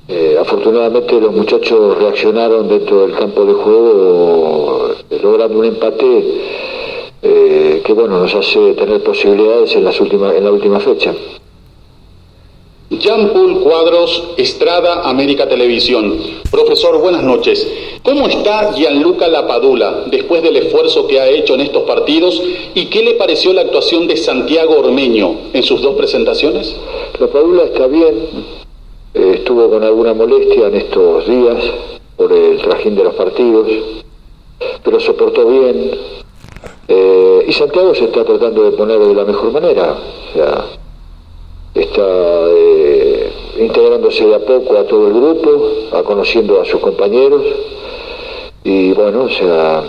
eh, 0.08 0.38
afortunadamente 0.40 1.20
los 1.20 1.34
muchachos 1.34 1.98
reaccionaron 1.98 2.68
dentro 2.68 3.08
del 3.08 3.18
campo 3.18 3.44
de 3.44 3.54
juego, 3.54 4.90
logrando 5.24 5.60
un 5.60 5.66
empate 5.66 6.42
eh, 7.24 7.82
que 7.84 7.94
bueno 7.94 8.20
nos 8.20 8.36
hace 8.36 8.74
tener 8.74 9.02
posibilidades 9.02 9.76
en 9.76 9.84
las 9.84 10.00
últimas 10.00 10.36
en 10.36 10.44
la 10.44 10.52
última 10.52 10.80
fecha. 10.80 11.14
Jean 12.90 13.34
Paul 13.34 13.62
Cuadros, 13.62 14.36
Estrada, 14.38 15.10
América 15.10 15.50
Televisión. 15.50 16.20
Profesor, 16.52 17.00
buenas 17.00 17.24
noches. 17.24 17.68
¿Cómo 18.04 18.28
está 18.28 18.74
Gianluca 18.74 19.28
Lapadula 19.28 20.04
después 20.06 20.44
del 20.44 20.56
esfuerzo 20.58 21.08
que 21.08 21.20
ha 21.20 21.28
hecho 21.28 21.56
en 21.56 21.62
estos 21.62 21.82
partidos 21.84 22.40
y 22.76 22.86
qué 22.86 23.02
le 23.02 23.16
pareció 23.16 23.54
la 23.54 23.62
actuación 23.62 24.08
de 24.08 24.16
Santiago 24.18 24.78
Ormeño 24.78 25.36
en 25.54 25.64
sus 25.64 25.82
dos 25.82 25.96
presentaciones? 25.96 26.76
Lapadula 27.20 27.64
está 27.64 27.88
bien, 27.88 28.16
eh, 29.16 29.32
estuvo 29.38 29.68
con 29.68 29.84
alguna 29.84 30.14
molestia 30.14 30.68
en 30.68 30.76
estos 30.76 31.28
días 31.28 31.58
por 32.16 32.32
el 32.32 32.62
trajín 32.62 32.96
de 32.96 33.04
los 33.04 33.16
partidos, 33.16 33.68
pero 34.84 35.00
soportó 35.00 35.48
bien. 35.48 35.92
Eh, 36.88 37.46
y 37.48 37.52
Santiago 37.52 37.96
se 37.96 38.06
está 38.06 38.24
tratando 38.24 38.64
de 38.64 38.78
poner 38.78 39.00
de 39.00 39.16
la 39.16 39.26
mejor 39.26 39.52
manera. 39.52 39.98
O 40.30 40.34
sea, 40.34 40.66
está 41.74 42.55
integrándose 43.58 44.26
de 44.26 44.36
a 44.36 44.40
poco 44.40 44.78
a 44.78 44.86
todo 44.86 45.08
el 45.08 45.14
grupo, 45.14 45.70
a 45.94 46.04
conociendo 46.04 46.62
a 46.62 46.66
sus 46.66 46.80
compañeros. 46.80 47.42
Y 48.64 48.92
bueno, 48.94 49.24
o 49.24 49.30
sea, 49.30 49.84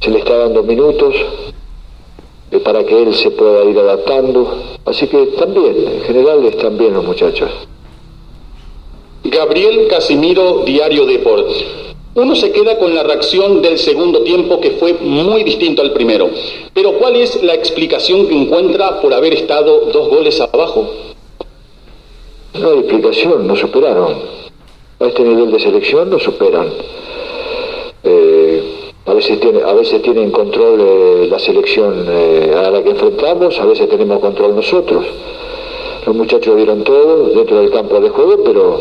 se 0.00 0.10
le 0.10 0.18
está 0.18 0.36
dando 0.36 0.62
minutos 0.62 1.14
para 2.64 2.84
que 2.84 3.02
él 3.02 3.14
se 3.14 3.30
pueda 3.30 3.64
ir 3.64 3.78
adaptando. 3.78 4.78
Así 4.84 5.06
que 5.06 5.26
también, 5.38 5.76
en 5.86 6.00
general 6.02 6.44
están 6.44 6.78
bien 6.78 6.94
los 6.94 7.04
muchachos. 7.04 7.50
Gabriel 9.24 9.88
Casimiro, 9.88 10.62
Diario 10.64 11.04
Deport. 11.06 11.48
Uno 12.14 12.34
se 12.34 12.50
queda 12.50 12.78
con 12.78 12.94
la 12.94 13.02
reacción 13.02 13.60
del 13.60 13.78
segundo 13.78 14.22
tiempo 14.22 14.58
que 14.60 14.70
fue 14.72 14.94
muy 14.94 15.44
distinto 15.44 15.82
al 15.82 15.92
primero. 15.92 16.30
Pero 16.72 16.92
¿cuál 16.94 17.16
es 17.16 17.42
la 17.42 17.54
explicación 17.54 18.26
que 18.26 18.34
encuentra 18.34 19.00
por 19.02 19.12
haber 19.12 19.34
estado 19.34 19.80
dos 19.92 20.08
goles 20.08 20.40
abajo? 20.40 20.88
No 22.60 22.70
hay 22.70 22.78
explicación, 22.78 23.46
no 23.46 23.56
superaron. 23.56 24.14
A 24.98 25.06
este 25.06 25.22
nivel 25.22 25.52
de 25.52 25.60
selección 25.60 26.08
no 26.08 26.18
superan. 26.18 26.68
Eh, 28.02 28.92
a 29.04 29.14
veces 29.14 29.38
tiene, 29.40 29.62
a 29.62 29.72
veces 29.72 30.02
tienen 30.02 30.30
control 30.30 30.80
eh, 30.80 31.28
la 31.30 31.38
selección 31.38 32.06
eh, 32.08 32.54
a 32.56 32.70
la 32.70 32.82
que 32.82 32.90
enfrentamos, 32.90 33.58
a 33.58 33.66
veces 33.66 33.88
tenemos 33.88 34.20
control 34.20 34.56
nosotros. 34.56 35.04
Los 36.06 36.16
muchachos 36.16 36.56
dieron 36.56 36.82
todo 36.82 37.28
dentro 37.28 37.60
del 37.60 37.70
campo 37.70 38.00
de 38.00 38.08
juego, 38.10 38.42
pero 38.44 38.80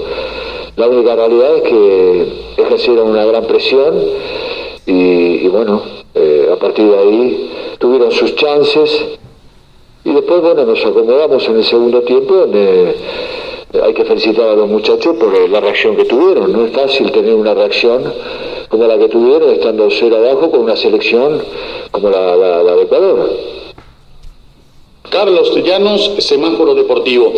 la 0.76 0.88
única 0.88 1.16
realidad 1.16 1.58
es 1.58 1.62
que 1.64 2.28
ejercieron 2.58 3.10
una 3.10 3.26
gran 3.26 3.46
presión 3.46 4.00
y, 4.86 5.48
bueno, 5.48 5.82
eh, 6.14 6.50
a 6.52 6.56
partir 6.58 6.86
de 6.86 6.98
ahí 6.98 7.52
tuvieron 7.80 8.12
sus 8.12 8.36
chances 8.36 9.18
y 10.04 10.12
después, 10.12 10.42
bueno, 10.42 10.66
nos 10.66 10.86
acomodamos 10.86 11.48
en 11.48 11.58
el 11.58 11.64
segundo 11.64 12.02
tiempo 12.02 12.36
donde 12.36 12.96
hay 13.74 13.94
que 13.94 14.06
felicitar 14.06 14.48
a 14.50 14.56
los 14.56 14.70
muchachos 14.70 15.16
por 15.18 15.50
la 15.50 15.60
reacción 15.60 15.96
que 15.96 16.06
tuvieron. 16.06 16.52
No 16.52 16.66
es 16.66 16.72
fácil 16.72 17.12
tener 17.12 17.34
una 17.34 17.54
reacción 17.54 18.14
como 18.70 18.86
la 18.86 18.98
que 18.98 19.08
tuvieron 19.10 19.50
estando 19.50 19.90
cero 19.90 20.18
abajo 20.18 20.52
con 20.52 20.62
una 20.62 20.76
selección 20.76 21.42
como 21.92 22.10
la, 22.10 22.36
la 22.36 22.76
de 22.76 22.82
Ecuador. 22.84 23.30
Carlos 25.10 25.56
Llanos, 25.64 26.12
Semáforo 26.20 26.74
Deportivo. 26.74 27.32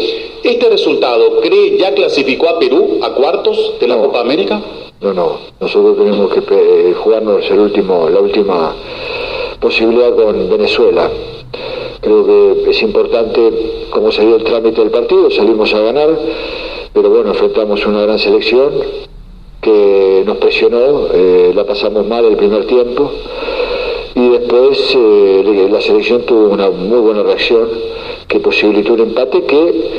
¿Este 0.44 0.70
resultado 0.70 1.42
cree 1.42 1.78
ya 1.78 1.94
clasificó 1.94 2.50
a 2.50 2.60
Perú 2.60 3.00
a 3.04 3.12
cuartos 3.12 3.74
de 3.80 3.88
la 3.88 3.98
Copa 3.98 4.22
América? 4.22 4.62
No, 5.02 5.14
no. 5.14 5.38
Nosotros 5.60 5.98
tenemos 5.98 6.34
que 6.34 6.40
eh, 6.40 6.94
jugarnos 6.96 7.46
el 7.50 7.60
último, 7.60 8.10
la 8.10 8.20
última 8.20 8.76
posibilidad 9.60 10.16
con 10.16 10.50
Venezuela. 10.50 11.10
Creo 12.08 12.26
que 12.26 12.70
es 12.70 12.82
importante 12.84 13.86
cómo 13.90 14.12
dio 14.12 14.38
el 14.38 14.44
trámite 14.46 14.80
del 14.80 14.92
partido, 14.92 15.30
salimos 15.30 15.74
a 15.74 15.82
ganar, 15.82 16.18
pero 16.94 17.10
bueno, 17.10 17.32
enfrentamos 17.32 17.86
una 17.86 18.04
gran 18.04 18.18
selección 18.18 18.72
que 19.60 20.24
nos 20.26 20.38
presionó, 20.38 21.08
eh, 21.14 21.52
la 21.54 21.66
pasamos 21.66 22.08
mal 22.08 22.24
el 22.24 22.38
primer 22.38 22.66
tiempo 22.66 23.12
y 24.16 24.30
después 24.30 24.96
eh, 24.96 25.68
la 25.70 25.82
selección 25.82 26.22
tuvo 26.22 26.48
una 26.48 26.70
muy 26.70 27.00
buena 27.00 27.24
reacción 27.24 27.68
que 28.26 28.40
posibilitó 28.40 28.94
un 28.94 29.02
empate 29.02 29.44
que 29.44 29.92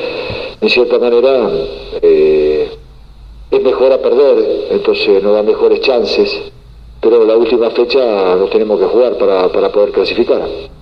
en 0.63 0.69
cierta 0.71 0.99
manera 0.99 1.51
eh, 2.01 2.71
es 3.51 3.63
mejor 3.63 3.93
a 3.93 3.99
perder, 3.99 4.69
entonces 4.71 5.23
nos 5.23 5.35
da 5.35 5.43
mejores 5.43 5.83
chances, 5.83 6.41
pero 7.03 7.27
la 7.27 7.37
última 7.37 7.69
fecha 7.69 8.35
nos 8.35 8.49
tenemos 8.49 8.81
que 8.81 8.87
jugar 8.87 9.19
para, 9.19 9.53
para 9.53 9.71
poder 9.71 9.91
clasificar. 9.91 10.78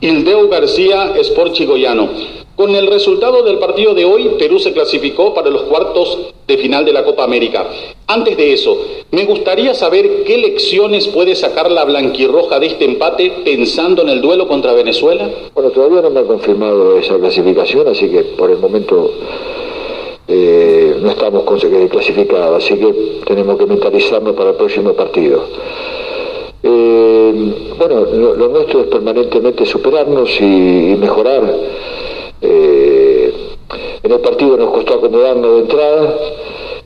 Ildeo 0.00 0.48
García, 0.48 1.12
Sport 1.18 1.52
Chigoyano. 1.52 2.08
Con 2.56 2.74
el 2.74 2.86
resultado 2.86 3.42
del 3.42 3.58
partido 3.58 3.94
de 3.94 4.04
hoy, 4.04 4.30
Perú 4.38 4.58
se 4.58 4.72
clasificó 4.72 5.34
para 5.34 5.50
los 5.50 5.62
cuartos 5.62 6.32
de 6.46 6.56
final 6.56 6.84
de 6.84 6.92
la 6.92 7.04
Copa 7.04 7.24
América. 7.24 7.66
Antes 8.06 8.36
de 8.36 8.52
eso, 8.52 8.78
me 9.10 9.24
gustaría 9.24 9.74
saber 9.74 10.24
qué 10.24 10.38
lecciones 10.38 11.06
puede 11.08 11.34
sacar 11.34 11.70
la 11.70 11.84
blanquirroja 11.84 12.58
de 12.58 12.66
este 12.68 12.86
empate 12.86 13.30
pensando 13.44 14.02
en 14.02 14.08
el 14.08 14.22
duelo 14.22 14.48
contra 14.48 14.72
Venezuela. 14.72 15.28
Bueno, 15.54 15.70
todavía 15.70 16.00
no 16.00 16.10
me 16.10 16.20
ha 16.20 16.24
confirmado 16.24 16.98
esa 16.98 17.18
clasificación, 17.18 17.88
así 17.88 18.08
que 18.08 18.22
por 18.22 18.50
el 18.50 18.58
momento 18.58 19.10
eh, 20.28 20.96
no 21.00 21.10
estamos 21.10 21.44
clasificados, 21.44 22.64
así 22.64 22.74
que 22.74 23.20
tenemos 23.26 23.58
que 23.58 23.66
mentalizarnos 23.66 24.34
para 24.34 24.50
el 24.50 24.56
próximo 24.56 24.92
partido. 24.94 25.44
Eh, 26.62 27.74
bueno, 27.78 28.00
lo, 28.00 28.48
nuestro 28.48 28.80
es 28.82 28.86
permanentemente 28.88 29.64
superarnos 29.64 30.38
y 30.40 30.96
mejorar 30.98 31.42
eh, 32.42 33.32
en 34.02 34.12
el 34.12 34.20
partido 34.20 34.56
nos 34.56 34.70
costó 34.70 34.94
acomodarnos 34.94 35.52
de 35.52 35.60
entrada, 35.60 36.18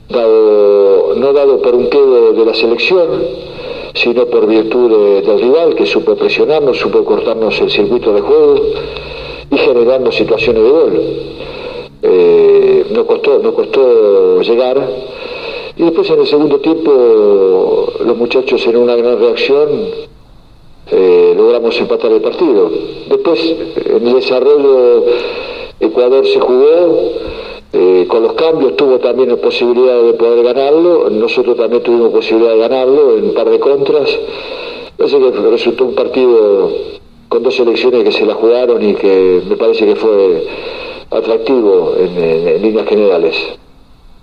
dado, 0.09 1.13
no 1.15 1.33
dado 1.33 1.61
por 1.61 1.73
un 1.73 1.87
quedo 1.87 2.33
de 2.33 2.45
la 2.45 2.53
selección, 2.53 3.07
sino 3.93 4.25
por 4.25 4.47
virtud 4.47 5.23
del 5.23 5.39
rival 5.39 5.75
que 5.75 5.85
supo 5.85 6.15
presionarnos, 6.15 6.77
supo 6.77 7.03
cortarnos 7.05 7.59
el 7.61 7.71
circuito 7.71 8.13
de 8.13 8.21
juego 8.21 8.61
y 9.49 9.57
generando 9.57 10.11
situaciones 10.11 10.61
de 10.61 10.69
gol. 10.69 11.01
Eh, 12.03 12.85
nos, 12.91 13.05
costó, 13.05 13.39
nos 13.39 13.53
costó 13.53 14.41
llegar 14.41 14.77
y 15.77 15.83
después 15.83 16.09
en 16.09 16.19
el 16.19 16.27
segundo 16.27 16.59
tiempo 16.59 17.91
los 18.05 18.17
muchachos 18.17 18.65
en 18.67 18.77
una 18.77 18.95
gran 18.95 19.19
reacción 19.19 19.69
eh, 20.91 21.33
logramos 21.35 21.79
empatar 21.79 22.11
el 22.11 22.21
partido. 22.21 22.69
Después, 23.09 23.39
en 23.85 24.07
el 24.07 24.13
desarrollo, 24.13 25.05
Ecuador 25.79 26.25
se 26.27 26.39
jugó, 26.39 27.11
eh, 27.73 28.05
con 28.07 28.21
los 28.21 28.33
cambios 28.33 28.75
tuvo 28.75 28.99
también 28.99 29.29
la 29.29 29.37
posibilidad 29.37 29.99
de 30.01 30.13
poder 30.13 30.43
ganarlo, 30.43 31.09
nosotros 31.09 31.57
también 31.57 31.81
tuvimos 31.81 32.11
posibilidad 32.11 32.53
de 32.53 32.59
ganarlo 32.59 33.17
en 33.17 33.25
un 33.25 33.33
par 33.33 33.49
de 33.49 33.59
contras. 33.59 34.19
Parece 34.95 35.19
que 35.19 35.31
resultó 35.31 35.85
un 35.85 35.95
partido 35.95 36.71
con 37.27 37.41
dos 37.41 37.55
selecciones 37.55 38.03
que 38.03 38.11
se 38.11 38.25
la 38.25 38.35
jugaron 38.35 38.87
y 38.87 38.93
que 38.93 39.41
me 39.49 39.57
parece 39.57 39.85
que 39.87 39.95
fue 39.95 40.47
atractivo 41.09 41.95
en 41.97 42.61
líneas 42.61 42.87
generales. 42.87 43.35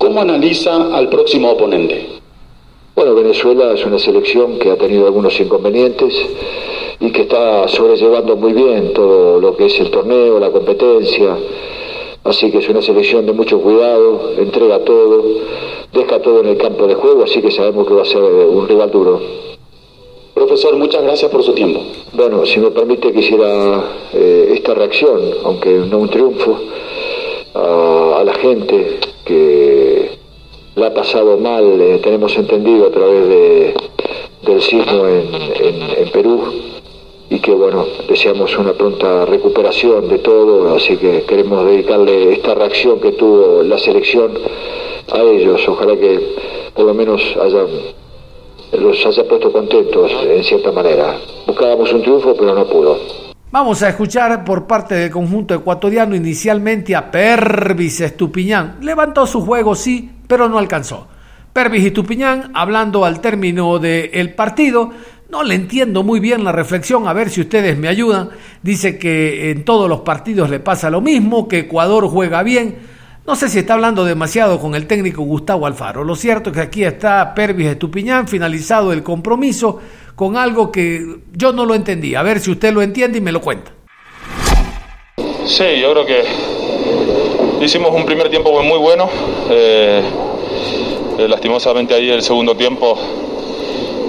¿Cómo 0.02 0.20
analiza 0.20 0.96
al 0.96 1.08
próximo 1.08 1.52
oponente? 1.52 2.08
Bueno, 2.96 3.14
Venezuela 3.14 3.72
es 3.72 3.86
una 3.86 4.00
selección 4.00 4.58
que 4.58 4.72
ha 4.72 4.76
tenido 4.76 5.06
algunos 5.06 5.38
inconvenientes 5.38 6.12
y 6.98 7.12
que 7.12 7.22
está 7.22 7.68
sobrellevando 7.68 8.34
muy 8.34 8.52
bien 8.52 8.92
todo 8.94 9.40
lo 9.40 9.56
que 9.56 9.66
es 9.66 9.78
el 9.78 9.92
torneo, 9.92 10.40
la 10.40 10.50
competencia. 10.50 11.36
Así 12.24 12.50
que 12.50 12.58
es 12.58 12.68
una 12.68 12.82
selección 12.82 13.26
de 13.26 13.32
mucho 13.32 13.60
cuidado, 13.60 14.32
entrega 14.38 14.80
todo, 14.80 15.22
deja 15.92 16.20
todo 16.20 16.40
en 16.40 16.48
el 16.48 16.56
campo 16.56 16.88
de 16.88 16.96
juego, 16.96 17.22
así 17.22 17.40
que 17.40 17.52
sabemos 17.52 17.86
que 17.86 17.94
va 17.94 18.02
a 18.02 18.06
ser 18.06 18.24
un 18.24 18.66
rival 18.66 18.90
duro. 18.90 19.20
Profesor, 20.34 20.74
muchas 20.74 21.04
gracias 21.04 21.30
por 21.30 21.44
su 21.44 21.52
tiempo. 21.52 21.80
Bueno, 22.12 22.44
si 22.44 22.58
me 22.58 22.72
permite 22.72 23.12
quisiera 23.12 23.84
eh, 24.12 24.50
esta 24.52 24.74
reacción, 24.74 25.20
aunque 25.44 25.70
no 25.70 25.98
un 25.98 26.08
triunfo, 26.08 26.58
a, 27.54 28.22
la 28.24 28.34
gente 28.34 28.98
que 29.24 29.91
la 30.74 30.86
ha 30.86 30.94
pasado 30.94 31.36
mal, 31.38 31.80
eh, 31.80 32.00
tenemos 32.02 32.34
entendido 32.36 32.86
a 32.86 32.90
través 32.90 33.28
de, 33.28 33.74
del 34.46 34.62
sismo 34.62 35.06
en, 35.06 36.10
Perú, 36.12 36.42
y 37.30 37.38
que 37.38 37.52
bueno, 37.52 37.86
deseamos 38.08 38.56
una 38.58 38.72
pronta 38.72 39.24
recuperación 39.24 40.08
de 40.08 40.18
todo, 40.18 40.74
así 40.74 40.96
que 40.96 41.22
queremos 41.22 41.64
dedicarle 41.64 42.34
esta 42.34 42.54
reacción 42.54 43.00
que 43.00 43.12
tuvo 43.12 43.62
la 43.62 43.78
selección 43.78 44.32
a 45.10 45.20
ellos, 45.20 45.60
ojalá 45.66 45.96
que 45.96 46.20
por 46.74 46.84
lo 46.84 46.94
menos 46.94 47.22
los 48.72 49.06
haya 49.06 49.24
puesto 49.24 49.52
contentos 49.52 50.12
en 50.26 50.44
cierta 50.44 50.72
manera. 50.72 51.16
Buscábamos 51.46 51.92
un 51.92 52.02
triunfo, 52.02 52.34
pero 52.38 52.54
no 52.54 52.66
pudo. 52.66 52.98
Vamos 53.50 53.82
a 53.82 53.90
escuchar 53.90 54.44
por 54.44 54.66
parte 54.66 54.94
del 54.94 55.10
conjunto 55.10 55.54
ecuatoriano 55.54 56.16
inicialmente 56.16 56.96
a 56.96 57.10
Pervis 57.10 58.00
Estupiñán. 58.00 58.78
Levantó 58.80 59.26
su 59.26 59.42
juego, 59.42 59.74
sí, 59.74 60.10
pero 60.26 60.48
no 60.48 60.58
alcanzó. 60.58 61.08
Pervis 61.52 61.84
Estupiñán, 61.84 62.50
hablando 62.54 63.04
al 63.04 63.20
término 63.20 63.78
del 63.78 64.34
partido, 64.34 64.90
no 65.30 65.42
le 65.42 65.54
entiendo 65.54 66.02
muy 66.02 66.20
bien 66.20 66.44
la 66.44 66.52
reflexión, 66.52 67.08
a 67.08 67.12
ver 67.12 67.30
si 67.30 67.40
ustedes 67.40 67.76
me 67.78 67.88
ayudan. 67.88 68.30
Dice 68.62 68.98
que 68.98 69.50
en 69.50 69.64
todos 69.64 69.88
los 69.88 70.00
partidos 70.00 70.50
le 70.50 70.60
pasa 70.60 70.90
lo 70.90 71.00
mismo, 71.00 71.48
que 71.48 71.60
Ecuador 71.60 72.06
juega 72.08 72.42
bien. 72.42 72.76
No 73.26 73.36
sé 73.36 73.48
si 73.48 73.60
está 73.60 73.74
hablando 73.74 74.04
demasiado 74.04 74.58
con 74.58 74.74
el 74.74 74.86
técnico 74.86 75.22
Gustavo 75.22 75.66
Alfaro. 75.66 76.04
Lo 76.04 76.16
cierto 76.16 76.50
es 76.50 76.56
que 76.56 76.62
aquí 76.62 76.84
está 76.84 77.34
Pervis 77.34 77.68
Estupiñán, 77.68 78.26
finalizado 78.28 78.92
el 78.92 79.02
compromiso, 79.02 79.80
con 80.16 80.36
algo 80.36 80.72
que 80.72 81.20
yo 81.32 81.52
no 81.52 81.64
lo 81.64 81.74
entendí. 81.74 82.14
A 82.14 82.22
ver 82.22 82.40
si 82.40 82.50
usted 82.50 82.72
lo 82.72 82.82
entiende 82.82 83.18
y 83.18 83.20
me 83.20 83.32
lo 83.32 83.40
cuenta. 83.40 83.72
Sí, 85.46 85.80
yo 85.80 85.92
creo 85.92 86.06
que 86.06 86.22
hicimos 87.64 87.94
un 87.94 88.04
primer 88.04 88.28
tiempo 88.28 88.60
muy 88.62 88.78
bueno. 88.78 89.08
Eh, 89.50 90.02
eh, 91.18 91.28
lastimosamente 91.28 91.94
ahí 91.94 92.10
el 92.10 92.22
segundo 92.22 92.56
tiempo 92.56 92.98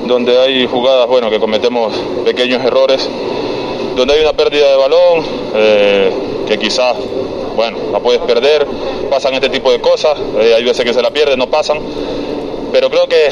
donde 0.08 0.38
hay 0.39 0.66
jugadas 0.66 1.08
bueno, 1.08 1.30
que 1.30 1.39
cometemos 1.39 1.94
pequeños 2.26 2.63
errores, 2.63 3.08
donde 3.96 4.16
hay 4.16 4.22
una 4.22 4.34
pérdida 4.34 4.70
de 4.70 4.76
balón, 4.76 5.26
eh, 5.56 6.12
que 6.48 6.58
quizás 6.58 6.96
bueno, 7.56 7.78
la 7.92 8.00
puedes 8.00 8.22
perder, 8.22 8.66
pasan 9.10 9.36
este 9.36 9.50
tipo 9.50 9.72
de 9.72 9.80
cosas, 9.80 10.18
hay 10.38 10.63
veces 10.63 10.84
que 10.84 10.94
se 10.94 11.02
la 11.02 11.12
pierden, 11.12 11.38
no 11.38 11.48
pasan, 11.48 11.80
pero 12.72 12.89
creo 12.89 13.08
que, 13.08 13.30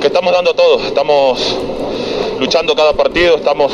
que 0.00 0.06
estamos 0.06 0.32
dando 0.32 0.54
todo, 0.54 0.80
estamos 0.86 1.58
luchando 2.38 2.74
cada 2.76 2.92
partido, 2.92 3.36
estamos 3.36 3.72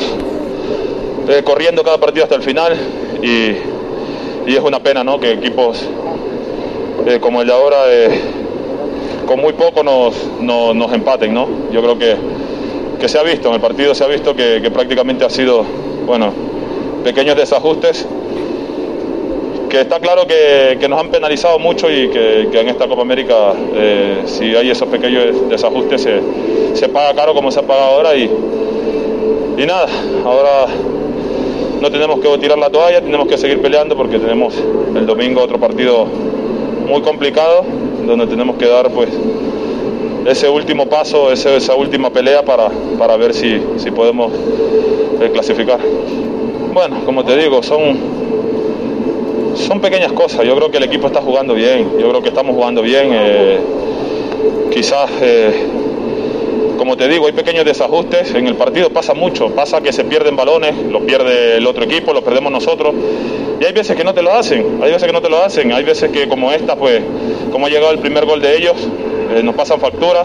corriendo 1.44 1.85
cada 1.85 1.99
partido 1.99 2.25
hasta 2.25 2.37
el 2.37 2.42
final 2.42 2.77
y, 3.22 3.75
es 4.54 4.61
una 4.62 4.80
pena 4.80 5.02
¿no? 5.02 5.18
que 5.18 5.32
equipos 5.32 5.85
como 7.20 7.40
el 7.40 7.46
de 7.46 7.52
ahora 7.52 7.76
con 9.26 9.40
muy 9.40 9.52
poco 9.52 9.82
nos, 9.82 10.14
nos, 10.40 10.92
empaten, 10.92 11.35
¿no? 11.35 11.48
Yo 11.70 11.82
creo 11.82 11.98
que, 11.98 12.16
que, 12.98 13.09
se 13.09 13.18
ha 13.18 13.22
visto, 13.22 13.48
en 13.48 13.54
el 13.54 13.61
partido 13.61 13.94
se 13.94 14.04
ha 14.04 14.06
visto 14.06 14.35
que, 14.35 14.70
prácticamente 14.72 15.24
ha 15.24 15.30
sido, 15.30 15.64
bueno, 16.06 16.32
pequeños 17.04 17.37
desajustes, 17.37 18.06
que 19.68 19.80
está 19.80 19.98
claro 19.98 20.26
que, 20.26 20.87
nos 20.88 21.00
han 21.00 21.11
penalizado 21.11 21.59
mucho 21.59 21.90
y 21.90 22.09
que, 22.09 22.48
en 22.52 22.68
esta 22.68 22.87
Copa 22.87 23.02
América, 23.02 23.52
eh, 23.74 24.22
si 24.26 24.54
hay 24.54 24.70
esos 24.70 24.88
pequeños 24.88 25.48
desajustes, 25.50 26.02
se, 26.02 26.20
se, 26.74 26.88
paga 26.88 27.14
caro 27.14 27.35
como 27.35 27.50
se 27.50 27.61
ha 27.61 27.62
pagado 27.62 27.96
ahora 27.96 28.14
y, 28.14 28.30
y 29.59 29.66
nada, 29.66 29.88
ahora 30.24 30.66
no 31.80 31.90
tenemos 31.90 32.20
que 32.20 32.38
tirar 32.38 32.58
la 32.58 32.70
toalla, 32.70 33.00
tenemos 33.00 33.28
que 33.28 33.38
seguir 33.38 33.60
peleando 33.60 33.96
porque 33.96 34.18
tenemos 34.18 34.54
el 34.94 35.06
domingo 35.06 35.42
otro 35.42 35.58
partido 35.58 36.06
muy 36.88 37.02
complicado 37.02 37.64
donde 38.06 38.26
tenemos 38.26 38.56
que 38.56 38.66
dar 38.66 38.90
pues 38.90 39.10
ese 40.26 40.48
último 40.48 40.86
paso, 40.86 41.32
esa 41.32 41.74
última 41.74 42.10
pelea 42.10 42.42
para, 42.42 42.68
para 42.98 43.16
ver 43.16 43.32
si, 43.32 43.60
si 43.76 43.90
podemos 43.90 44.32
eh, 45.20 45.30
clasificar. 45.32 45.78
Bueno, 46.72 46.96
como 47.04 47.24
te 47.24 47.36
digo, 47.36 47.62
son, 47.62 47.96
son 49.54 49.80
pequeñas 49.80 50.12
cosas. 50.12 50.44
Yo 50.44 50.56
creo 50.56 50.70
que 50.70 50.78
el 50.78 50.84
equipo 50.84 51.06
está 51.06 51.20
jugando 51.20 51.54
bien, 51.54 51.90
yo 51.98 52.08
creo 52.08 52.22
que 52.22 52.28
estamos 52.28 52.54
jugando 52.54 52.82
bien. 52.82 53.08
Eh, 53.12 53.58
quizás, 54.72 55.10
eh, 55.22 55.66
como 56.76 56.96
te 56.96 57.08
digo, 57.08 57.26
hay 57.26 57.32
pequeños 57.32 57.64
desajustes. 57.64 58.34
En 58.34 58.46
el 58.46 58.56
partido 58.56 58.90
pasa 58.90 59.14
mucho, 59.14 59.50
pasa 59.50 59.80
que 59.80 59.92
se 59.92 60.04
pierden 60.04 60.36
balones, 60.36 60.74
los 60.90 61.02
pierde 61.02 61.56
el 61.56 61.66
otro 61.66 61.84
equipo, 61.84 62.12
los 62.12 62.22
perdemos 62.22 62.52
nosotros. 62.52 62.94
Y 63.60 63.64
hay 63.64 63.72
veces 63.72 63.96
que 63.96 64.04
no 64.04 64.14
te 64.14 64.22
lo 64.22 64.32
hacen, 64.32 64.80
hay 64.82 64.92
veces 64.92 65.06
que 65.06 65.12
no 65.12 65.22
te 65.22 65.30
lo 65.30 65.42
hacen, 65.42 65.72
hay 65.72 65.84
veces 65.84 66.10
que 66.10 66.28
como 66.28 66.52
esta, 66.52 66.76
pues, 66.76 67.02
como 67.50 67.66
ha 67.66 67.68
llegado 67.68 67.92
el 67.92 67.98
primer 67.98 68.26
gol 68.26 68.40
de 68.40 68.56
ellos, 68.56 68.76
eh, 69.34 69.42
nos 69.42 69.54
pasan 69.54 69.80
factura. 69.80 70.24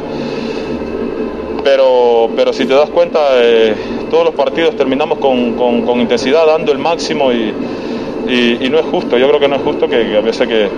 Pero, 1.64 2.30
pero 2.36 2.54
si 2.54 2.66
te 2.66 2.74
das 2.74 2.90
cuenta, 2.90 3.20
eh, 3.36 3.76
todos 4.10 4.26
los 4.26 4.34
partidos 4.34 4.76
terminamos 4.76 5.20
con, 5.20 6.00
intensidad, 6.00 6.46
dando 6.48 6.72
el 6.72 6.80
máximo 6.80 7.32
y, 7.32 7.54
no 8.70 8.80
es 8.80 8.86
justo. 8.86 9.18
Yo 9.18 9.28
creo 9.28 9.40
que 9.40 9.48
no 9.48 9.56
es 9.56 9.62
justo 9.62 9.88
que, 9.88 10.16
a 10.16 10.22
veces 10.22 10.48
que, 10.48 10.70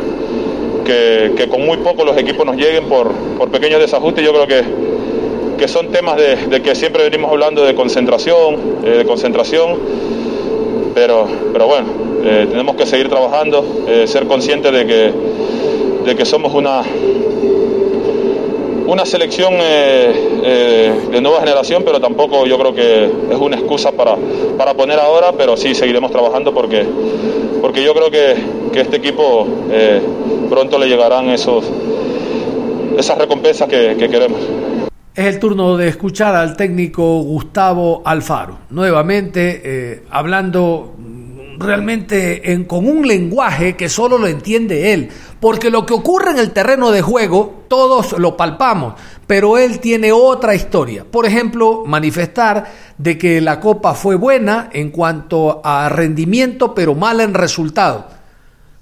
que, 1.36 1.48
con 1.48 1.66
muy 1.66 1.78
poco 1.78 2.04
los 2.04 2.18
equipos 2.18 2.46
nos 2.46 2.56
lleguen 2.56 2.86
por, 2.90 3.12
por 3.38 3.50
pequeños 3.50 3.80
desajustes. 3.80 4.26
Yo 4.26 4.34
creo 4.34 4.48
que, 4.48 4.64
que 5.58 5.68
son 5.68 5.90
temas 5.90 6.18
de, 6.18 6.62
que 6.62 6.76
siempre 6.76 7.04
venimos 7.04 7.32
hablando 7.32 7.64
de 7.64 7.76
concentración, 7.76 8.82
eh, 8.84 8.98
de 8.98 9.06
concentración. 9.06 9.78
Pero, 10.94 11.28
pero 11.52 11.68
bueno, 11.68 11.88
eh, 12.24 12.48
tenemos 12.50 12.76
que 12.76 12.86
seguir 12.86 13.10
trabajando, 13.10 13.66
eh, 13.88 14.06
ser 14.08 14.28
conscientes 14.28 14.72
de 14.72 14.86
que, 14.86 15.14
de 16.06 16.16
que 16.16 16.26
somos 16.26 16.54
una, 16.54 16.84
una 18.86 19.06
selección 19.06 19.54
de 19.58 21.20
nueva 21.22 21.40
generación, 21.40 21.84
pero 21.84 22.00
tampoco 22.00 22.46
yo 22.46 22.60
creo 22.60 22.76
que 22.76 23.06
es 23.06 23.38
una 23.40 23.56
excusa 23.56 23.92
para, 23.92 24.16
para 24.58 24.74
poner 24.76 25.00
ahora, 25.00 25.32
pero 25.32 25.58
sí 25.58 25.74
seguiremos 25.74 26.12
trabajando 26.12 26.54
porque, 26.54 26.86
porque 27.62 27.84
yo 27.84 27.94
creo 27.96 28.12
que, 28.12 28.36
que 28.72 28.82
este 28.82 28.98
equipo 28.98 29.48
pronto 30.50 30.78
le 30.78 30.88
llegarán 30.88 31.30
esos, 31.30 31.64
esas 32.98 33.18
recompensas 33.18 33.68
que 33.68 33.96
queremos. 33.98 34.40
Es 35.16 35.28
el 35.28 35.40
turno 35.40 35.78
de 35.78 35.90
escuchar 35.90 36.34
al 36.36 36.58
técnico 36.58 37.22
Gustavo 37.22 38.02
Alfaro, 38.04 38.58
nuevamente 38.72 40.02
hablando 40.10 40.96
realmente 41.60 42.52
en, 42.52 42.64
con 42.66 42.88
un 42.88 43.08
lenguaje 43.08 43.76
que 43.76 43.90
solo 43.90 44.18
lo 44.18 44.26
entiende 44.26 44.92
él. 44.92 45.10
Porque 45.40 45.70
lo 45.70 45.86
que 45.86 45.94
ocurre 45.94 46.32
en 46.32 46.40
el 46.40 46.52
terreno 46.52 46.90
de 46.90 47.04
juego, 47.04 47.66
todos 47.68 48.18
lo 48.18 48.36
palpamos, 48.36 48.96
pero 49.28 49.60
él 49.60 49.80
tiene 49.80 50.12
otra 50.12 50.56
historia. 50.56 51.06
Por 51.10 51.28
ejemplo, 51.28 51.84
manifestar 51.86 52.66
de 52.98 53.16
que 53.16 53.40
la 53.40 53.60
Copa 53.60 53.94
fue 53.94 54.16
buena 54.16 54.70
en 54.74 54.90
cuanto 54.90 55.62
a 55.64 55.90
rendimiento, 55.90 56.74
pero 56.74 56.96
mala 56.96 57.22
en 57.22 57.36
resultado. 57.36 58.08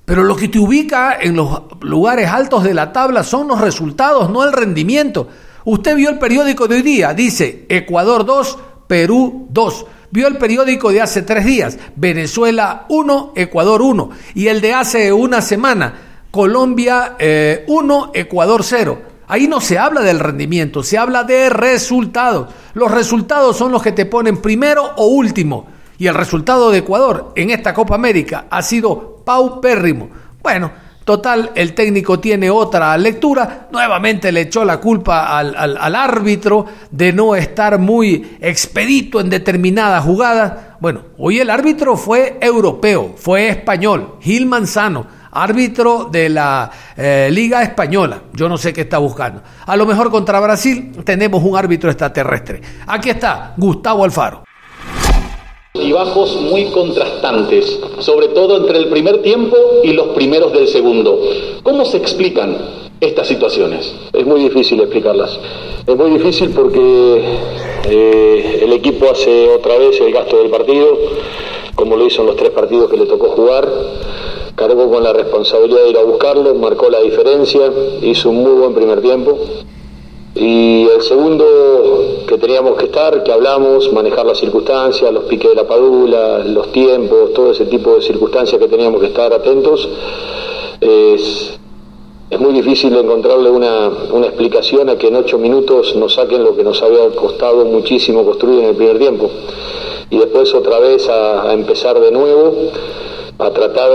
Pero 0.06 0.24
lo 0.24 0.38
que 0.38 0.48
te 0.48 0.60
ubica 0.60 1.18
en 1.20 1.36
los 1.36 1.64
lugares 1.82 2.30
altos 2.30 2.64
de 2.64 2.74
la 2.74 2.94
tabla 2.94 3.24
son 3.24 3.50
los 3.50 3.60
resultados, 3.60 4.30
no 4.30 4.46
el 4.46 4.54
rendimiento. 4.54 5.28
Usted 5.66 5.96
vio 5.96 6.10
el 6.10 6.20
periódico 6.20 6.68
de 6.68 6.76
hoy 6.76 6.82
día, 6.82 7.14
dice 7.14 7.66
Ecuador 7.70 8.26
2, 8.26 8.58
Perú 8.88 9.48
2 9.50 9.86
vio 10.12 10.28
el 10.28 10.38
periódico 10.38 10.92
de 10.92 11.02
hace 11.02 11.22
tres 11.22 11.46
días, 11.46 11.78
Venezuela 11.96 12.86
1, 12.90 13.34
Ecuador 13.36 13.82
1, 13.82 14.10
y 14.36 14.48
el 14.48 14.62
de 14.62 14.74
hace 14.74 15.12
una 15.12 15.42
semana, 15.42 15.94
Colombia 16.30 17.16
1, 17.18 17.18
eh, 17.20 17.66
Ecuador 18.14 18.64
0. 18.64 19.02
Ahí 19.28 19.48
no 19.48 19.62
se 19.62 19.80
habla 19.80 20.02
del 20.02 20.20
rendimiento, 20.20 20.84
se 20.84 20.98
habla 20.98 21.24
de 21.24 21.50
resultados. 21.50 22.54
Los 22.74 22.92
resultados 22.92 23.56
son 23.56 23.72
los 23.72 23.82
que 23.82 23.94
te 23.94 24.06
ponen 24.06 24.42
primero 24.42 24.92
o 24.98 25.06
último. 25.08 25.68
Y 25.98 26.08
el 26.08 26.16
resultado 26.16 26.70
de 26.70 26.80
Ecuador 26.80 27.32
en 27.36 27.50
esta 27.50 27.74
Copa 27.74 27.96
América 27.96 28.48
ha 28.50 28.62
sido 28.62 29.22
paupérrimo. 29.24 30.10
Bueno, 30.44 30.72
Total, 31.04 31.52
el 31.56 31.74
técnico 31.74 32.20
tiene 32.20 32.52
otra 32.52 32.96
lectura. 32.96 33.68
Nuevamente 33.72 34.32
le 34.32 34.42
echó 34.42 34.64
la 34.64 34.78
culpa 34.78 35.36
al, 35.38 35.56
al, 35.56 35.96
árbitro 35.96 36.66
de 36.92 37.12
no 37.12 37.36
estar 37.36 37.80
muy 37.80 38.38
expedito 38.40 39.20
en 39.20 39.30
determinadas 39.30 40.04
jugadas. 40.04 40.54
Bueno, 40.80 41.02
hoy 41.18 41.40
el 41.40 41.50
árbitro 41.50 41.98
fue 41.98 42.38
europeo, 42.40 43.16
fue 43.18 43.50
español, 43.50 44.18
Gil 44.22 44.46
Manzano, 44.46 45.08
árbitro 45.32 46.08
de 46.12 46.30
la 46.30 46.70
eh, 46.96 47.30
Liga 47.32 47.64
Española. 47.64 48.22
Yo 48.34 48.48
no 48.48 48.58
sé 48.58 48.72
qué 48.72 48.82
está 48.82 49.00
buscando. 49.00 49.42
A 49.66 49.76
lo 49.76 49.88
mejor 49.88 50.12
contra 50.12 50.40
Brasil 50.40 50.92
tenemos 51.04 51.44
un 51.44 51.58
árbitro 51.58 51.90
extraterrestre. 51.90 52.62
Aquí 52.86 53.10
está 53.10 53.54
Gustavo 53.58 54.04
Alfaro 54.04 54.44
y 55.74 55.92
bajos 55.94 56.36
muy 56.36 56.66
contrastantes, 56.66 57.80
sobre 58.00 58.28
todo 58.30 58.58
entre 58.58 58.78
el 58.78 58.90
primer 58.90 59.22
tiempo 59.22 59.56
y 59.84 59.94
los 59.94 60.08
primeros 60.08 60.52
del 60.52 60.68
segundo. 60.68 61.20
¿Cómo 61.64 61.86
se 61.86 61.98
explican? 61.98 62.82
estas 63.02 63.28
situaciones? 63.28 63.94
Es 64.14 64.26
muy 64.26 64.42
difícil 64.42 64.80
explicarlas. 64.80 65.38
Es 65.88 65.96
muy 65.98 66.12
difícil 66.12 66.52
porque 66.52 67.24
eh, 67.90 68.60
el 68.62 68.72
equipo 68.74 69.10
hace 69.10 69.50
otra 69.50 69.78
vez 69.80 70.00
el 70.00 70.14
gasto 70.14 70.38
del 70.38 70.52
partido, 70.52 70.88
como 71.74 71.98
lo 71.98 72.06
hizo 72.06 72.22
en 72.22 72.28
los 72.28 72.36
tres 72.36 72.52
partidos 72.52 72.92
que 72.92 72.98
le 72.98 73.08
tocó 73.08 73.30
jugar. 73.30 73.68
Cargó 74.56 74.92
con 74.92 75.04
la 75.04 75.14
responsabilidad 75.14 75.84
de 75.84 75.90
ir 75.90 75.98
a 75.98 76.04
buscarlo, 76.04 76.54
marcó 76.54 76.92
la 76.92 77.00
diferencia, 77.00 77.72
hizo 78.04 78.30
un 78.30 78.44
muy 78.44 78.52
buen 78.52 78.76
primer 78.76 79.02
tiempo. 79.02 79.40
Y 80.34 80.88
el 80.88 81.02
segundo 81.02 82.24
que 82.26 82.38
teníamos 82.38 82.78
que 82.78 82.86
estar, 82.86 83.22
que 83.24 83.32
hablamos, 83.32 83.92
manejar 83.92 84.26
las 84.26 84.38
circunstancias, 84.38 85.12
los 85.12 85.26
piques 85.26 85.50
de 85.50 85.56
la 85.56 85.68
padula, 85.68 86.40
los 86.40 86.72
tiempos, 86.72 87.34
todo 87.34 87.52
ese 87.52 87.66
tipo 87.66 87.96
de 87.96 88.02
circunstancias 88.02 88.60
que 88.60 88.68
teníamos 88.70 89.02
que 89.02 89.08
estar 89.08 89.34
atentos, 89.34 89.90
es, 90.80 91.58
muy 92.40 92.54
difícil 92.54 92.96
encontrarle 92.96 93.52
una, 93.52 93.92
explicación 94.24 94.90
a 94.90 94.98
que 94.98 95.10
en 95.10 95.18
ocho 95.18 95.38
minutos 95.38 95.96
nos 95.96 96.16
saquen 96.16 96.44
lo 96.44 96.56
que 96.56 96.64
nos 96.64 96.82
había 96.82 97.10
costado 97.10 97.66
muchísimo 97.66 98.24
construir 98.24 98.60
en 98.60 98.66
el 98.70 98.76
primer 98.76 98.98
tiempo. 98.98 99.30
Y 100.10 100.18
después 100.18 100.54
otra 100.54 100.80
vez 100.80 101.08
a 101.10 101.54
empezar 101.54 102.00
de 102.00 102.12
nuevo 102.12 102.72
a 103.40 103.50
tratar 103.52 103.90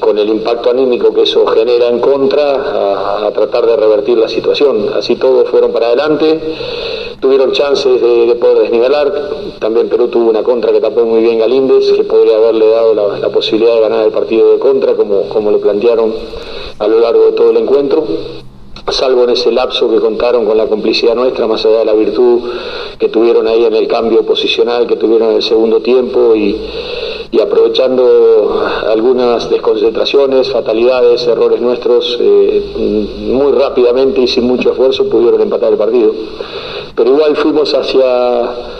con 0.00 0.18
el 0.18 0.28
impacto 0.28 0.70
anímico 0.70 1.14
que 1.14 1.22
eso 1.22 1.46
genera 1.46 1.88
en 1.88 2.00
contra, 2.00 3.26
a, 3.26 3.30
tratar 3.32 3.66
de 3.66 3.76
revertir 3.76 4.18
la 4.18 4.28
situación. 4.28 4.90
Así 4.94 5.16
todos 5.16 5.48
fueron 5.48 5.72
para 5.72 5.86
adelante, 5.86 6.40
tuvieron 7.20 7.52
chances 7.52 8.00
de, 8.00 8.26
de, 8.26 8.34
poder 8.34 8.62
desnivelar, 8.62 9.12
también 9.58 9.88
Perú 9.88 10.08
tuvo 10.08 10.30
una 10.30 10.42
contra 10.42 10.72
que 10.72 10.80
tapó 10.80 11.04
muy 11.04 11.22
bien 11.22 11.38
Galíndez, 11.38 11.92
que 11.92 12.04
podría 12.04 12.36
haberle 12.36 12.68
dado 12.68 12.94
la, 12.94 13.18
la 13.18 13.28
posibilidad 13.28 13.74
de 13.74 13.80
ganar 13.80 14.06
el 14.06 14.12
partido 14.12 14.52
de 14.52 14.58
contra, 14.58 14.94
como, 14.94 15.28
como 15.28 15.50
lo 15.50 15.60
plantearon 15.60 16.12
a 16.78 16.88
lo 16.88 16.98
largo 16.98 17.26
de 17.26 17.32
todo 17.32 17.50
el 17.50 17.58
encuentro 17.58 18.04
salvo 18.88 19.24
en 19.24 19.30
ese 19.30 19.52
lapso 19.52 19.88
que 19.88 20.00
contaron 20.00 20.44
con 20.44 20.56
la 20.56 20.66
complicidad 20.66 21.14
nuestra, 21.14 21.46
más 21.46 21.64
allá 21.64 21.78
de 21.78 21.84
la 21.84 21.92
virtud 21.92 22.40
que 22.98 23.08
tuvieron 23.08 23.46
ahí 23.46 23.64
en 23.64 23.74
el 23.74 23.86
cambio 23.86 24.24
posicional 24.24 24.86
que 24.86 24.96
tuvieron 24.96 25.30
en 25.30 25.36
el 25.36 25.42
segundo 25.42 25.80
tiempo 25.80 26.34
y, 26.34 26.60
y 27.32 27.40
aprovechando 27.40 28.60
algunas 28.88 29.48
desconcentraciones, 29.48 30.50
fatalidades, 30.50 31.26
errores 31.28 31.60
nuestros, 31.60 32.18
eh, 32.20 33.14
muy 33.32 33.52
rápidamente 33.52 34.22
y 34.22 34.26
sin 34.26 34.44
mucho 34.44 34.70
esfuerzo 34.70 35.08
pudieron 35.08 35.40
empatar 35.40 35.72
el 35.72 35.78
partido. 35.78 36.12
Pero 36.96 37.10
igual 37.10 37.36
fuimos 37.36 37.72
hacia 37.72 38.70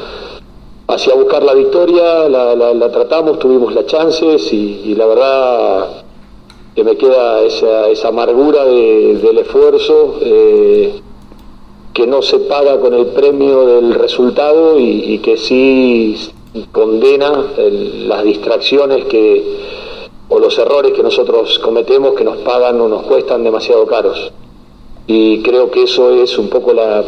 hacia 0.88 1.14
buscar 1.14 1.44
la 1.44 1.54
victoria, 1.54 2.28
la, 2.28 2.56
la, 2.56 2.90
tratamos, 2.90 3.38
tuvimos 3.38 3.72
las 3.72 3.86
chances 3.86 4.52
y, 4.52 4.92
la 4.96 5.06
verdad 5.06 5.88
que 6.74 6.82
me 6.82 6.96
queda 6.96 7.42
esa, 7.42 7.88
esa 7.88 8.08
amargura 8.08 8.64
de, 8.64 9.18
del 9.22 9.38
esfuerzo 9.38 10.18
eh, 10.20 11.00
que 11.94 12.08
no 12.08 12.22
se 12.22 12.40
paga 12.40 12.80
con 12.80 12.92
el 12.94 13.06
premio 13.06 13.66
del 13.66 13.94
resultado 13.94 14.80
y 14.80 15.20
que 15.20 15.36
sí 15.36 16.32
condena 16.72 17.52
el, 17.56 18.08
las 18.08 18.24
distracciones 18.24 19.04
que 19.06 19.58
o 20.28 20.38
los 20.38 20.56
errores 20.58 20.92
que 20.92 21.02
nosotros 21.02 21.58
cometemos 21.58 22.14
que 22.14 22.24
nos 22.24 22.38
pagan 22.38 22.80
o 22.80 22.88
nos 22.88 23.02
cuestan 23.02 23.42
demasiado 23.42 23.84
caros. 23.86 24.32
Y 25.06 25.42
creo 25.42 25.70
que 25.70 25.82
eso 25.82 26.10
es 26.10 26.38
un 26.38 26.48
poco 26.48 26.72
la, 26.72 27.02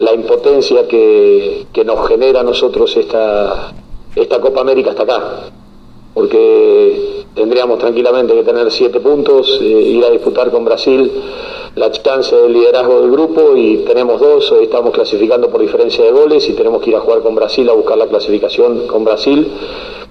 la 0.00 0.12
impotencia 0.12 0.88
que, 0.88 1.66
que 1.72 1.84
nos 1.84 2.08
genera 2.08 2.40
a 2.40 2.42
nosotros 2.42 2.96
esta, 2.96 3.72
esta 4.16 4.40
Copa 4.40 4.60
América 4.60 4.90
hasta 4.90 5.04
acá. 5.04 5.50
Porque 6.14 7.21
tendríamos 7.34 7.78
tranquilamente 7.78 8.34
que 8.34 8.42
tener 8.42 8.70
siete 8.70 9.00
puntos, 9.00 9.58
eh, 9.60 9.64
ir 9.64 10.04
a 10.04 10.10
disputar 10.10 10.50
con 10.50 10.64
Brasil 10.64 11.10
la 11.74 11.90
chance 11.90 12.36
del 12.36 12.52
liderazgo 12.52 13.00
del 13.00 13.10
grupo 13.10 13.56
y 13.56 13.78
tenemos 13.78 14.20
dos, 14.20 14.52
hoy 14.52 14.64
estamos 14.64 14.92
clasificando 14.92 15.48
por 15.48 15.60
diferencia 15.62 16.04
de 16.04 16.10
goles 16.10 16.46
y 16.48 16.52
tenemos 16.52 16.82
que 16.82 16.90
ir 16.90 16.96
a 16.96 17.00
jugar 17.00 17.22
con 17.22 17.34
Brasil 17.34 17.68
a 17.70 17.72
buscar 17.72 17.96
la 17.96 18.06
clasificación 18.08 18.86
con 18.86 19.04
Brasil 19.04 19.50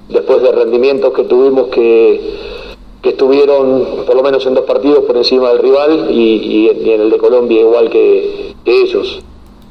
después 0.09 0.41
de 0.41 0.51
rendimientos 0.51 1.13
que 1.13 1.23
tuvimos 1.23 1.67
que, 1.67 2.19
que 3.01 3.09
estuvieron 3.09 4.03
por 4.07 4.15
lo 4.15 4.23
menos 4.23 4.45
en 4.47 4.55
dos 4.55 4.65
partidos 4.65 5.05
por 5.05 5.15
encima 5.17 5.49
del 5.49 5.59
rival 5.59 6.07
y, 6.09 6.67
en 6.69 7.01
el 7.01 7.09
de 7.11 7.17
Colombia 7.17 7.61
igual 7.61 7.89
que, 7.89 8.55
que, 8.65 8.81
ellos. 8.81 9.21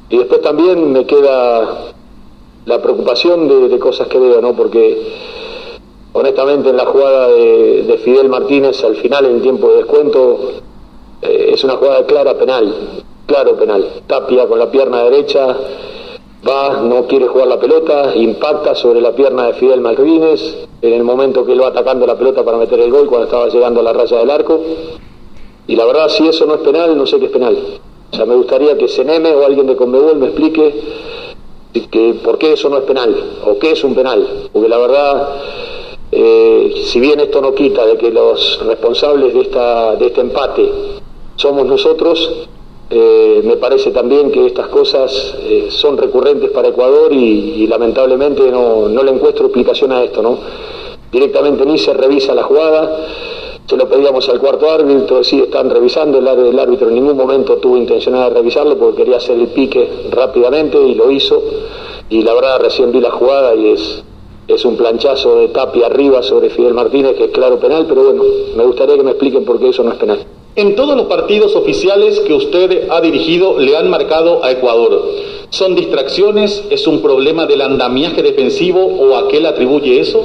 Y 0.08 0.18
después 0.18 0.40
también 0.40 0.92
me 0.92 1.06
queda 1.06 1.92
la 2.66 2.82
preocupación 2.82 3.48
de, 3.48 3.68
de 3.68 3.78
cosas 3.78 4.06
que 4.06 4.18
veo, 4.18 4.40
¿no? 4.40 4.54
Porque 4.54 4.96
honestamente 6.12 6.70
en 6.70 6.76
la 6.76 6.86
jugada 6.86 7.28
de, 7.28 7.82
de, 7.84 7.98
Fidel 7.98 8.28
Martínez 8.28 8.82
al 8.84 8.96
final 8.96 9.26
en 9.26 9.42
tiempo 9.42 9.68
de 9.68 9.76
descuento 9.76 10.52
eh, 11.22 11.50
es 11.52 11.64
una 11.64 11.76
jugada 11.76 12.04
clara 12.06 12.34
penal, 12.34 12.74
claro 13.26 13.56
penal. 13.56 14.02
Tapia 14.06 14.46
con 14.46 14.58
la 14.58 14.70
pierna 14.70 15.04
derecha 15.04 15.56
va, 16.46 16.80
no 16.82 17.06
quiere 17.06 17.26
jugar 17.26 17.48
la 17.48 17.60
pelota, 17.60 18.14
impacta 18.16 18.74
sobre 18.74 19.00
la 19.00 19.12
pierna 19.12 19.46
de 19.46 19.54
Fidel 19.54 19.80
Martínez 19.80 20.68
en 20.82 20.92
el 20.92 21.04
momento 21.04 21.44
que 21.44 21.52
él 21.52 21.62
va 21.62 21.68
atacando 21.68 22.06
la 22.06 22.16
pelota 22.16 22.42
para 22.42 22.56
meter 22.56 22.80
el 22.80 22.90
gol 22.90 23.06
cuando 23.06 23.26
estaba 23.26 23.48
llegando 23.48 23.80
a 23.80 23.82
la 23.82 23.92
raya 23.92 24.18
del 24.18 24.30
arco. 24.30 24.60
Y 25.66 25.76
la 25.76 25.84
verdad, 25.84 26.08
si 26.08 26.26
eso 26.26 26.46
no 26.46 26.54
es 26.54 26.60
penal, 26.60 26.96
no 26.96 27.06
sé 27.06 27.18
qué 27.18 27.26
es 27.26 27.30
penal. 27.30 27.56
O 28.12 28.16
sea, 28.16 28.26
me 28.26 28.34
gustaría 28.34 28.76
que 28.76 28.88
Seneme 28.88 29.32
o 29.34 29.44
alguien 29.44 29.66
de 29.66 29.76
Conmebol 29.76 30.16
me 30.16 30.26
explique 30.26 30.82
que 31.90 32.14
por 32.24 32.38
qué 32.38 32.54
eso 32.54 32.68
no 32.68 32.78
es 32.78 32.84
penal 32.84 33.14
o 33.44 33.58
qué 33.58 33.72
es 33.72 33.84
un 33.84 33.94
penal. 33.94 34.48
Porque 34.52 34.68
la 34.68 34.78
verdad, 34.78 35.28
eh, 36.12 36.82
si 36.86 36.98
bien 36.98 37.20
esto 37.20 37.40
no 37.40 37.54
quita 37.54 37.86
de 37.86 37.96
que 37.96 38.10
los 38.10 38.60
responsables 38.66 39.32
de, 39.32 39.40
esta, 39.42 39.94
de 39.96 40.06
este 40.06 40.20
empate 40.20 40.70
somos 41.36 41.66
nosotros, 41.66 42.48
eh, 42.90 43.40
me 43.44 43.56
parece 43.56 43.92
también 43.92 44.32
que 44.32 44.46
estas 44.46 44.66
cosas 44.66 45.36
eh, 45.44 45.68
son 45.70 45.96
recurrentes 45.96 46.50
para 46.50 46.68
Ecuador 46.68 47.12
y, 47.12 47.66
lamentablemente 47.68 48.50
no, 48.50 48.88
no, 48.88 49.02
le 49.04 49.12
encuentro 49.12 49.46
explicación 49.46 49.92
a 49.92 50.02
esto, 50.02 50.22
¿no? 50.22 50.38
Directamente 51.12 51.64
ni 51.64 51.78
se 51.78 51.94
revisa 51.94 52.34
la 52.34 52.42
jugada, 52.42 53.06
se 53.64 53.76
lo 53.76 53.88
pedíamos 53.88 54.28
al 54.28 54.40
cuarto 54.40 54.68
árbitro, 54.68 55.22
sí 55.22 55.38
están 55.38 55.70
revisando, 55.70 56.18
el, 56.18 56.26
el 56.26 56.58
árbitro 56.58 56.88
en 56.88 56.96
ningún 56.96 57.16
momento 57.16 57.58
tuvo 57.58 57.76
intención 57.76 58.16
de 58.16 58.28
revisarlo 58.30 58.76
porque 58.76 59.04
quería 59.04 59.18
hacer 59.18 59.38
el 59.38 59.46
pique 59.48 59.88
rápidamente 60.10 60.76
y 60.82 60.96
lo 60.96 61.12
hizo, 61.12 61.40
y 62.08 62.22
la 62.22 62.34
verdad 62.34 62.58
recién 62.60 62.90
vi 62.90 63.00
la 63.00 63.12
jugada 63.12 63.54
y 63.54 63.68
es, 63.68 64.02
es 64.54 64.64
un 64.64 64.76
planchazo 64.76 65.36
de 65.36 65.48
Tapia 65.48 65.86
arriba 65.86 66.22
sobre 66.22 66.50
Fidel 66.50 66.74
Martínez 66.74 67.16
que 67.16 67.24
es 67.24 67.30
claro 67.30 67.58
penal, 67.58 67.86
pero 67.88 68.04
bueno, 68.04 68.22
me 68.56 68.64
gustaría 68.64 68.96
que 68.96 69.02
me 69.02 69.10
expliquen 69.10 69.44
por 69.44 69.58
qué 69.58 69.68
eso 69.68 69.82
no 69.82 69.92
es 69.92 69.96
penal. 69.96 70.18
En 70.56 70.74
todos 70.74 70.96
los 70.96 71.06
partidos 71.06 71.54
oficiales 71.54 72.18
que 72.20 72.34
usted 72.34 72.88
ha 72.90 73.00
dirigido 73.00 73.58
le 73.58 73.76
han 73.76 73.88
marcado 73.88 74.44
a 74.44 74.50
Ecuador. 74.50 75.04
¿Son 75.50 75.74
distracciones? 75.74 76.64
¿Es 76.70 76.86
un 76.86 77.00
problema 77.00 77.46
del 77.46 77.62
andamiaje 77.62 78.22
defensivo 78.22 78.84
o 78.84 79.16
a 79.16 79.28
qué 79.28 79.40
le 79.40 79.48
atribuye 79.48 80.00
eso? 80.00 80.24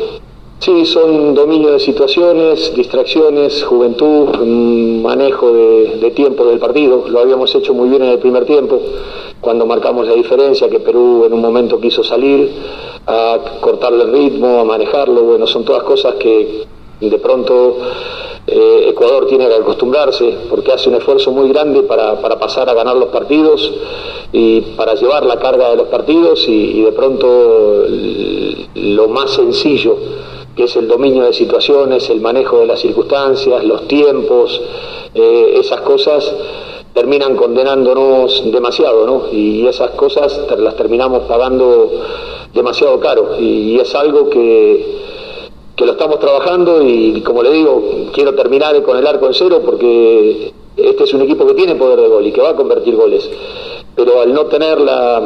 Sí, 0.60 0.86
son 0.86 1.36
dominio 1.36 1.74
de 1.74 1.80
situaciones, 1.80 2.74
distracciones, 2.76 3.64
juventud, 3.64 4.30
manejo 5.04 5.52
de, 5.52 5.98
de, 5.98 6.12
tiempo 6.12 6.46
del 6.46 6.60
partido. 6.60 7.06
Lo 7.08 7.20
habíamos 7.20 7.54
hecho 7.54 7.74
muy 7.74 7.90
bien 7.90 8.02
en 8.04 8.10
el 8.10 8.20
primer 8.20 8.46
tiempo, 8.46 8.82
cuando 9.42 9.66
marcamos 9.66 10.08
la 10.08 10.14
diferencia, 10.14 10.70
que 10.70 10.80
Perú 10.80 11.24
en 11.26 11.34
un 11.34 11.42
momento 11.42 11.80
quiso 11.80 12.04
salir 12.04 12.50
a 13.08 13.40
cortarle 13.62 14.04
el 14.04 14.12
ritmo, 14.12 14.60
a 14.60 14.64
manejarlo. 14.64 15.22
Bueno, 15.24 15.48
son 15.48 15.64
todas 15.64 15.84
cosas 15.84 16.16
que 16.16 16.66
de 17.00 17.18
pronto 17.20 17.78
eh, 18.48 18.88
Ecuador 18.90 19.28
tiene 19.28 19.48
que 19.48 19.56
acostumbrarse 19.56 20.34
porque 20.50 20.72
hace 20.72 20.90
un 20.90 20.96
esfuerzo 20.96 21.32
muy 21.32 21.50
grande 21.50 21.84
para, 21.84 22.22
para, 22.22 22.38
pasar 22.38 22.70
a 22.70 22.74
ganar 22.74 22.96
los 22.96 23.10
partidos 23.10 23.74
y 24.32 24.62
para 24.76 24.94
llevar 24.96 25.26
la 25.26 25.40
carga 25.40 25.72
de 25.72 25.78
los 25.78 25.88
partidos 25.88 26.48
y, 26.48 26.82
de 26.82 26.92
pronto 26.92 27.86
lo 28.76 29.08
más 29.08 29.32
sencillo 29.32 29.98
que 30.56 30.66
es 30.66 30.76
el 30.78 30.88
dominio 30.88 31.24
de 31.24 31.34
situaciones, 31.34 32.10
el 32.10 32.22
manejo 32.22 32.60
de 32.60 32.68
las 32.68 32.80
circunstancias, 32.80 33.62
los 33.66 33.90
tiempos, 33.90 34.62
eh, 35.14 35.58
esas 35.60 35.82
cosas 35.82 36.34
terminan 36.94 37.36
condenándonos 37.36 38.42
demasiado, 38.52 39.06
¿no? 39.06 39.24
Y 39.34 39.68
esas 39.68 39.92
cosas 39.92 40.48
las 40.58 40.78
terminamos 40.78 41.24
pagando 41.24 41.92
demasiado 42.56 43.00
caro 43.00 43.36
y, 43.40 43.78
es 43.80 43.94
algo 43.94 44.30
que 44.30 45.06
que 45.76 45.86
lo 45.86 45.92
estamos 45.92 46.20
trabajando 46.20 46.82
y 46.82 47.22
como 47.22 47.44
le 47.44 47.52
digo, 47.52 47.84
quiero 48.14 48.34
terminar 48.34 48.82
con 48.82 48.98
el 48.98 49.06
arco 49.06 49.28
en 49.28 49.34
cero 49.34 49.62
porque 49.66 50.54
este 50.78 51.04
es 51.04 51.14
un 51.14 51.22
equipo 51.22 51.46
que 51.46 51.54
tiene 51.54 51.76
poder 51.76 52.00
de 52.00 52.08
gol 52.08 52.26
y 52.26 52.32
que 52.32 52.42
va 52.42 52.52
a 52.52 52.56
convertir 52.56 52.96
goles. 52.96 53.30
Pero 53.94 54.22
al 54.22 54.34
no 54.34 54.46
tener 54.46 54.80
la, 54.80 55.22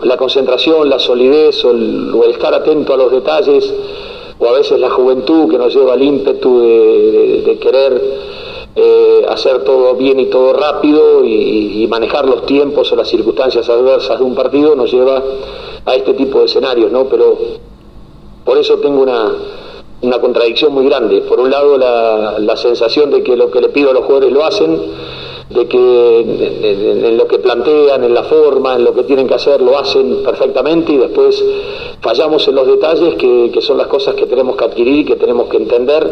la 0.00 0.16
concentración, 0.16 0.88
la 0.88 0.98
solidez 0.98 1.62
o 1.66 1.70
el, 1.70 2.14
estar 2.30 2.54
atento 2.54 2.94
a 2.94 2.96
los 2.96 3.12
detalles, 3.12 3.74
o 4.38 4.46
a 4.46 4.52
veces 4.52 4.80
la 4.80 4.88
juventud 4.88 5.50
que 5.50 5.58
nos 5.58 5.74
lleva 5.74 5.92
al 5.92 6.02
ímpetu 6.02 6.60
de 6.60 7.58
querer 7.60 8.31
eh, 8.74 9.26
hacer 9.28 9.64
todo 9.64 9.94
bien 9.96 10.18
y 10.18 10.26
todo 10.26 10.54
rápido 10.54 11.24
y, 11.24 11.86
manejar 11.90 12.24
los 12.24 12.46
tiempos 12.46 12.90
o 12.90 12.96
las 12.96 13.06
circunstancias 13.06 13.68
adversas 13.68 14.18
de 14.18 14.24
un 14.24 14.34
partido, 14.34 14.74
nos 14.74 14.90
lleva 14.90 15.22
a 15.84 15.94
este 15.94 16.14
tipo 16.14 16.38
de 16.38 16.46
escenarios, 16.46 16.90
¿no? 16.90 17.04
Pero 17.04 17.36
por 18.46 18.56
eso 18.56 18.78
tengo 18.78 19.02
una, 19.02 19.30
una 20.00 20.18
contradicción 20.18 20.72
muy 20.72 20.86
grande. 20.86 21.20
Por 21.20 21.38
un 21.38 21.50
lado, 21.50 21.76
la, 21.76 22.38
la, 22.38 22.56
sensación 22.56 23.10
de 23.10 23.22
que 23.22 23.36
lo 23.36 23.50
que 23.50 23.60
le 23.60 23.68
pido 23.68 23.90
a 23.90 23.92
los 23.92 24.04
jugadores 24.04 24.32
lo 24.32 24.42
hacen, 24.42 24.80
de 25.50 25.66
que 25.66 26.20
en, 26.20 27.18
lo 27.18 27.26
que 27.26 27.40
plantean, 27.40 28.04
en 28.04 28.14
la 28.14 28.22
forma, 28.22 28.76
en 28.76 28.84
lo 28.84 28.94
que 28.94 29.02
tienen 29.02 29.28
que 29.28 29.34
hacer, 29.34 29.60
lo 29.60 29.78
hacen 29.78 30.22
perfectamente 30.24 30.94
y 30.94 30.96
después 30.96 31.44
fallamos 32.00 32.48
en 32.48 32.54
los 32.54 32.66
detalles 32.66 33.16
que, 33.16 33.50
que 33.52 33.60
son 33.60 33.76
las 33.76 33.88
cosas 33.88 34.14
que 34.14 34.24
tenemos 34.24 34.56
que 34.56 34.64
adquirir 34.64 35.00
y 35.00 35.04
que 35.04 35.16
tenemos 35.16 35.50
que 35.50 35.58
entender 35.58 36.08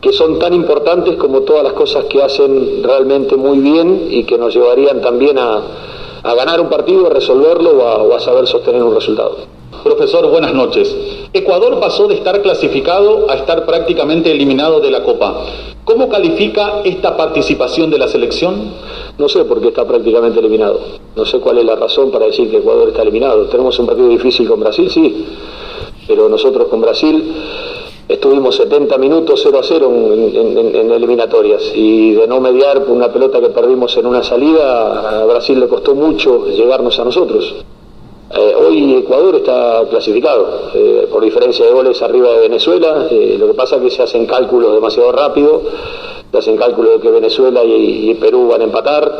que 0.00 0.12
son 0.12 0.38
tan 0.38 0.54
importantes 0.54 1.16
como 1.16 1.42
todas 1.42 1.62
las 1.62 1.74
cosas 1.74 2.04
que 2.06 2.22
hacen 2.22 2.82
realmente 2.82 3.36
muy 3.36 3.58
bien 3.58 4.08
y 4.10 4.24
que 4.24 4.38
nos 4.38 4.54
llevarían 4.54 5.00
también 5.00 5.38
a, 5.38 5.62
a 6.22 6.34
ganar 6.34 6.60
un 6.60 6.68
partido, 6.68 7.06
a 7.06 7.10
resolverlo 7.10 7.70
o 7.70 8.14
a, 8.14 8.20
saber 8.20 8.46
sostener 8.46 8.82
un 8.82 8.94
resultado. 8.94 9.36
Profesor, 9.82 10.28
buenas 10.30 10.52
noches. 10.52 10.94
Ecuador 11.32 11.80
pasó 11.80 12.06
de 12.06 12.14
estar 12.14 12.42
clasificado 12.42 13.30
a 13.30 13.34
estar 13.34 13.64
prácticamente 13.64 14.30
eliminado 14.30 14.80
de 14.80 14.90
la 14.90 15.02
Copa. 15.02 15.46
¿Cómo 15.84 16.08
califica 16.08 16.82
esta 16.84 17.16
participación 17.16 17.90
de 17.90 17.98
la 17.98 18.08
selección? 18.08 18.72
No 19.16 19.28
sé 19.28 19.44
por 19.44 19.60
qué 19.60 19.68
está 19.68 19.86
prácticamente 19.86 20.40
eliminado. 20.40 20.80
No 21.16 21.24
sé 21.24 21.38
cuál 21.40 21.58
es 21.58 21.64
la 21.64 21.76
razón 21.76 22.10
para 22.10 22.26
decir 22.26 22.50
que 22.50 22.58
Ecuador 22.58 22.88
está 22.88 23.02
eliminado. 23.02 23.46
Tenemos 23.46 23.78
un 23.78 23.86
partido 23.86 24.08
difícil 24.08 24.46
con 24.46 24.60
Brasil, 24.60 24.90
sí, 24.90 25.24
pero 26.06 26.28
nosotros 26.28 26.68
con 26.68 26.80
Brasil 26.80 27.32
estuvimos 28.10 28.56
70 28.56 28.98
minutos 28.98 29.40
0 29.42 29.58
a 29.58 29.62
0 29.62 29.92
en, 30.12 30.90
eliminatorias 30.90 31.72
y 31.74 32.12
de 32.12 32.26
no 32.26 32.40
mediar 32.40 32.82
una 32.88 33.12
pelota 33.12 33.40
que 33.40 33.50
perdimos 33.50 33.96
en 33.96 34.06
una 34.06 34.22
salida, 34.22 35.20
a 35.20 35.24
Brasil 35.24 35.58
le 35.60 35.68
costó 35.68 35.94
mucho 35.94 36.46
llegarnos 36.48 36.98
a 36.98 37.04
nosotros. 37.04 37.54
Eh, 38.32 38.54
hoy 38.54 38.94
Ecuador 38.94 39.36
está 39.36 39.84
clasificado 39.88 40.70
eh, 40.74 41.08
por 41.10 41.22
diferencia 41.22 41.64
de 41.64 41.72
goles 41.72 42.00
arriba 42.02 42.30
de 42.30 42.40
Venezuela, 42.40 43.06
eh, 43.10 43.36
lo 43.38 43.48
que 43.48 43.54
pasa 43.54 43.76
es 43.76 43.82
que 43.82 43.90
se 43.90 44.02
hacen 44.02 44.26
cálculos 44.26 44.74
demasiado 44.74 45.12
rápido, 45.12 45.62
se 46.30 46.38
hacen 46.38 46.56
cálculos 46.56 46.94
de 46.94 47.00
que 47.00 47.10
Venezuela 47.10 47.62
y 47.64 48.14
Perú 48.14 48.48
van 48.48 48.60
a 48.60 48.64
empatar 48.64 49.12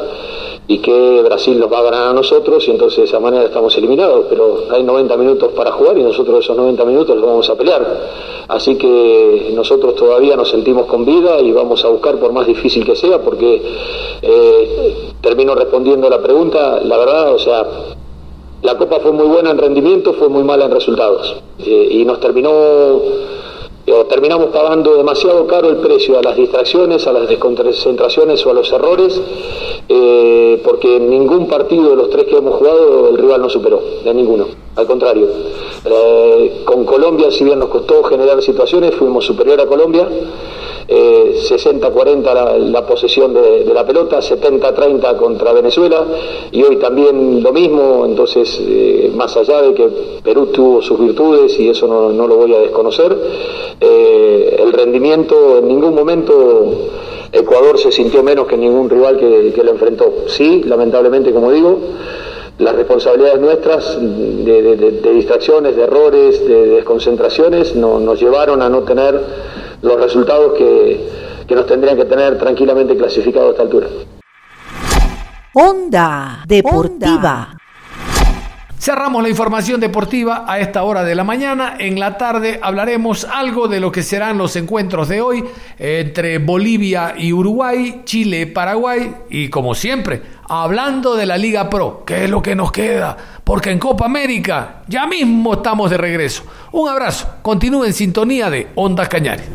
y 0.66 0.78
que 0.78 1.22
Brasil 1.22 1.58
nos 1.58 1.72
va 1.72 1.78
a 1.78 1.82
ganar 1.82 2.08
a 2.08 2.12
nosotros 2.12 2.66
y 2.68 2.70
entonces 2.70 2.98
de 2.98 3.04
esa 3.04 3.18
manera 3.18 3.44
estamos 3.44 3.76
eliminados, 3.76 4.26
pero 4.28 4.64
hay 4.70 4.82
90 4.84 5.16
minutos 5.16 5.52
para 5.52 5.72
jugar 5.72 5.98
y 5.98 6.02
nosotros 6.02 6.44
esos 6.44 6.56
90 6.56 6.84
minutos 6.84 7.16
los 7.16 7.26
vamos 7.26 7.50
a 7.50 7.56
pelear. 7.56 7.84
Así 8.48 8.76
que 8.76 9.50
nosotros 9.54 9.94
todavía 9.96 10.36
nos 10.36 10.48
sentimos 10.48 10.86
con 10.86 11.04
vida 11.04 11.40
y 11.40 11.50
vamos 11.52 11.84
a 11.84 11.88
buscar 11.88 12.18
por 12.18 12.32
más 12.32 12.46
difícil 12.46 12.84
que 12.84 12.94
sea, 12.94 13.20
porque 13.20 13.62
eh, 14.22 15.12
termino 15.20 15.54
respondiendo 15.54 16.08
la 16.08 16.22
pregunta, 16.22 16.80
la 16.82 16.96
verdad, 16.96 17.34
o 17.34 17.38
sea, 17.38 17.66
la 18.62 18.76
Copa 18.76 19.00
fue 19.00 19.12
muy 19.12 19.26
buena 19.26 19.50
en 19.50 19.58
rendimiento, 19.58 20.12
fue 20.12 20.28
muy 20.28 20.44
mala 20.44 20.66
en 20.66 20.70
resultados 20.70 21.36
eh, 21.58 21.88
y 21.90 22.04
nos 22.04 22.20
terminó 22.20 22.50
terminamos 24.08 24.50
pagando 24.50 24.96
demasiado 24.96 25.46
caro 25.46 25.70
el 25.70 25.76
precio 25.76 26.18
a 26.18 26.22
las 26.22 26.36
distracciones, 26.36 27.06
a 27.06 27.12
las 27.12 27.28
desconcentraciones 27.28 28.44
o 28.44 28.50
a 28.50 28.54
los 28.54 28.72
errores, 28.72 29.20
eh, 29.88 30.60
porque 30.64 30.96
en 30.96 31.10
ningún 31.10 31.48
partido 31.48 31.90
de 31.90 31.96
los 31.96 32.10
tres 32.10 32.26
que 32.26 32.36
hemos 32.36 32.54
jugado 32.56 33.08
el 33.08 33.18
rival 33.18 33.40
no 33.40 33.48
superó, 33.48 33.82
de 34.04 34.14
ninguno, 34.14 34.46
al 34.76 34.86
contrario. 34.86 35.28
Eh, 35.84 36.62
con 36.64 36.84
Colombia, 36.84 37.30
si 37.30 37.44
bien 37.44 37.58
nos 37.58 37.68
costó 37.68 38.02
generar 38.04 38.42
situaciones, 38.42 38.94
fuimos 38.94 39.24
superior 39.24 39.60
a 39.60 39.66
Colombia. 39.66 40.08
60-40 40.88 42.56
eh, 42.56 42.58
la, 42.70 42.86
posesión 42.86 43.34
de, 43.34 43.64
la 43.72 43.86
pelota, 43.86 44.20
70-30 44.20 45.16
contra 45.16 45.52
Venezuela 45.52 46.04
y 46.50 46.62
hoy 46.62 46.76
también 46.76 47.42
lo 47.42 47.52
mismo, 47.52 48.04
entonces 48.06 48.60
más 49.14 49.36
allá 49.36 49.62
de 49.62 49.74
que 49.74 49.88
Perú 50.22 50.46
tuvo 50.46 50.82
sus 50.82 50.98
virtudes 50.98 51.58
y 51.58 51.68
eso 51.68 51.86
no, 51.86 52.10
no 52.10 52.26
lo 52.26 52.36
voy 52.36 52.54
a 52.54 52.58
desconocer, 52.58 53.16
eh, 53.80 54.56
el 54.58 54.72
rendimiento 54.72 55.58
en 55.58 55.68
ningún 55.68 55.94
momento 55.94 56.90
Ecuador 57.32 57.78
se 57.78 57.92
sintió 57.92 58.22
menos 58.22 58.46
que 58.46 58.56
ningún 58.56 58.90
rival 58.90 59.16
que, 59.16 59.62
lo 59.62 59.70
enfrentó. 59.70 60.24
Sí, 60.26 60.62
lamentablemente, 60.64 61.32
como 61.32 61.52
digo, 61.52 61.78
las 62.58 62.74
responsabilidades 62.74 63.40
nuestras 63.40 63.98
de, 64.00 65.12
distracciones, 65.14 65.76
de 65.76 65.82
errores, 65.82 66.46
de, 66.46 66.66
desconcentraciones 66.66 67.74
nos 67.76 68.20
llevaron 68.20 68.60
a 68.62 68.68
no 68.68 68.80
tener 68.82 69.20
los 69.82 70.00
resultados 70.00 70.56
que, 70.56 71.08
que 71.46 71.54
nos 71.54 71.66
tendrían 71.66 71.96
que 71.96 72.04
tener 72.04 72.38
tranquilamente 72.38 72.96
clasificados 72.96 73.48
a 73.48 73.50
esta 73.52 73.62
altura. 73.62 73.88
Onda 75.52 76.44
Deportiva. 76.46 77.56
Cerramos 78.80 79.22
la 79.22 79.28
información 79.28 79.78
deportiva 79.78 80.46
a 80.48 80.58
esta 80.58 80.84
hora 80.84 81.04
de 81.04 81.14
la 81.14 81.22
mañana. 81.22 81.76
En 81.78 82.00
la 82.00 82.16
tarde 82.16 82.58
hablaremos 82.62 83.24
algo 83.24 83.68
de 83.68 83.78
lo 83.78 83.92
que 83.92 84.02
serán 84.02 84.38
los 84.38 84.56
encuentros 84.56 85.06
de 85.08 85.20
hoy 85.20 85.44
entre 85.78 86.38
Bolivia 86.38 87.12
y 87.14 87.34
Uruguay, 87.34 88.00
Chile, 88.04 88.46
Paraguay 88.46 89.16
y 89.28 89.50
como 89.50 89.74
siempre, 89.74 90.22
hablando 90.48 91.14
de 91.14 91.26
la 91.26 91.36
Liga 91.36 91.68
Pro, 91.68 92.04
que 92.06 92.24
es 92.24 92.30
lo 92.30 92.40
que 92.40 92.56
nos 92.56 92.72
queda, 92.72 93.18
porque 93.44 93.70
en 93.70 93.78
Copa 93.78 94.06
América 94.06 94.82
ya 94.88 95.06
mismo 95.06 95.52
estamos 95.52 95.90
de 95.90 95.98
regreso. 95.98 96.44
Un 96.72 96.88
abrazo, 96.88 97.28
continúe 97.42 97.84
en 97.84 97.92
sintonía 97.92 98.48
de 98.48 98.68
Ondas 98.76 99.10
Cañares. 99.10 99.50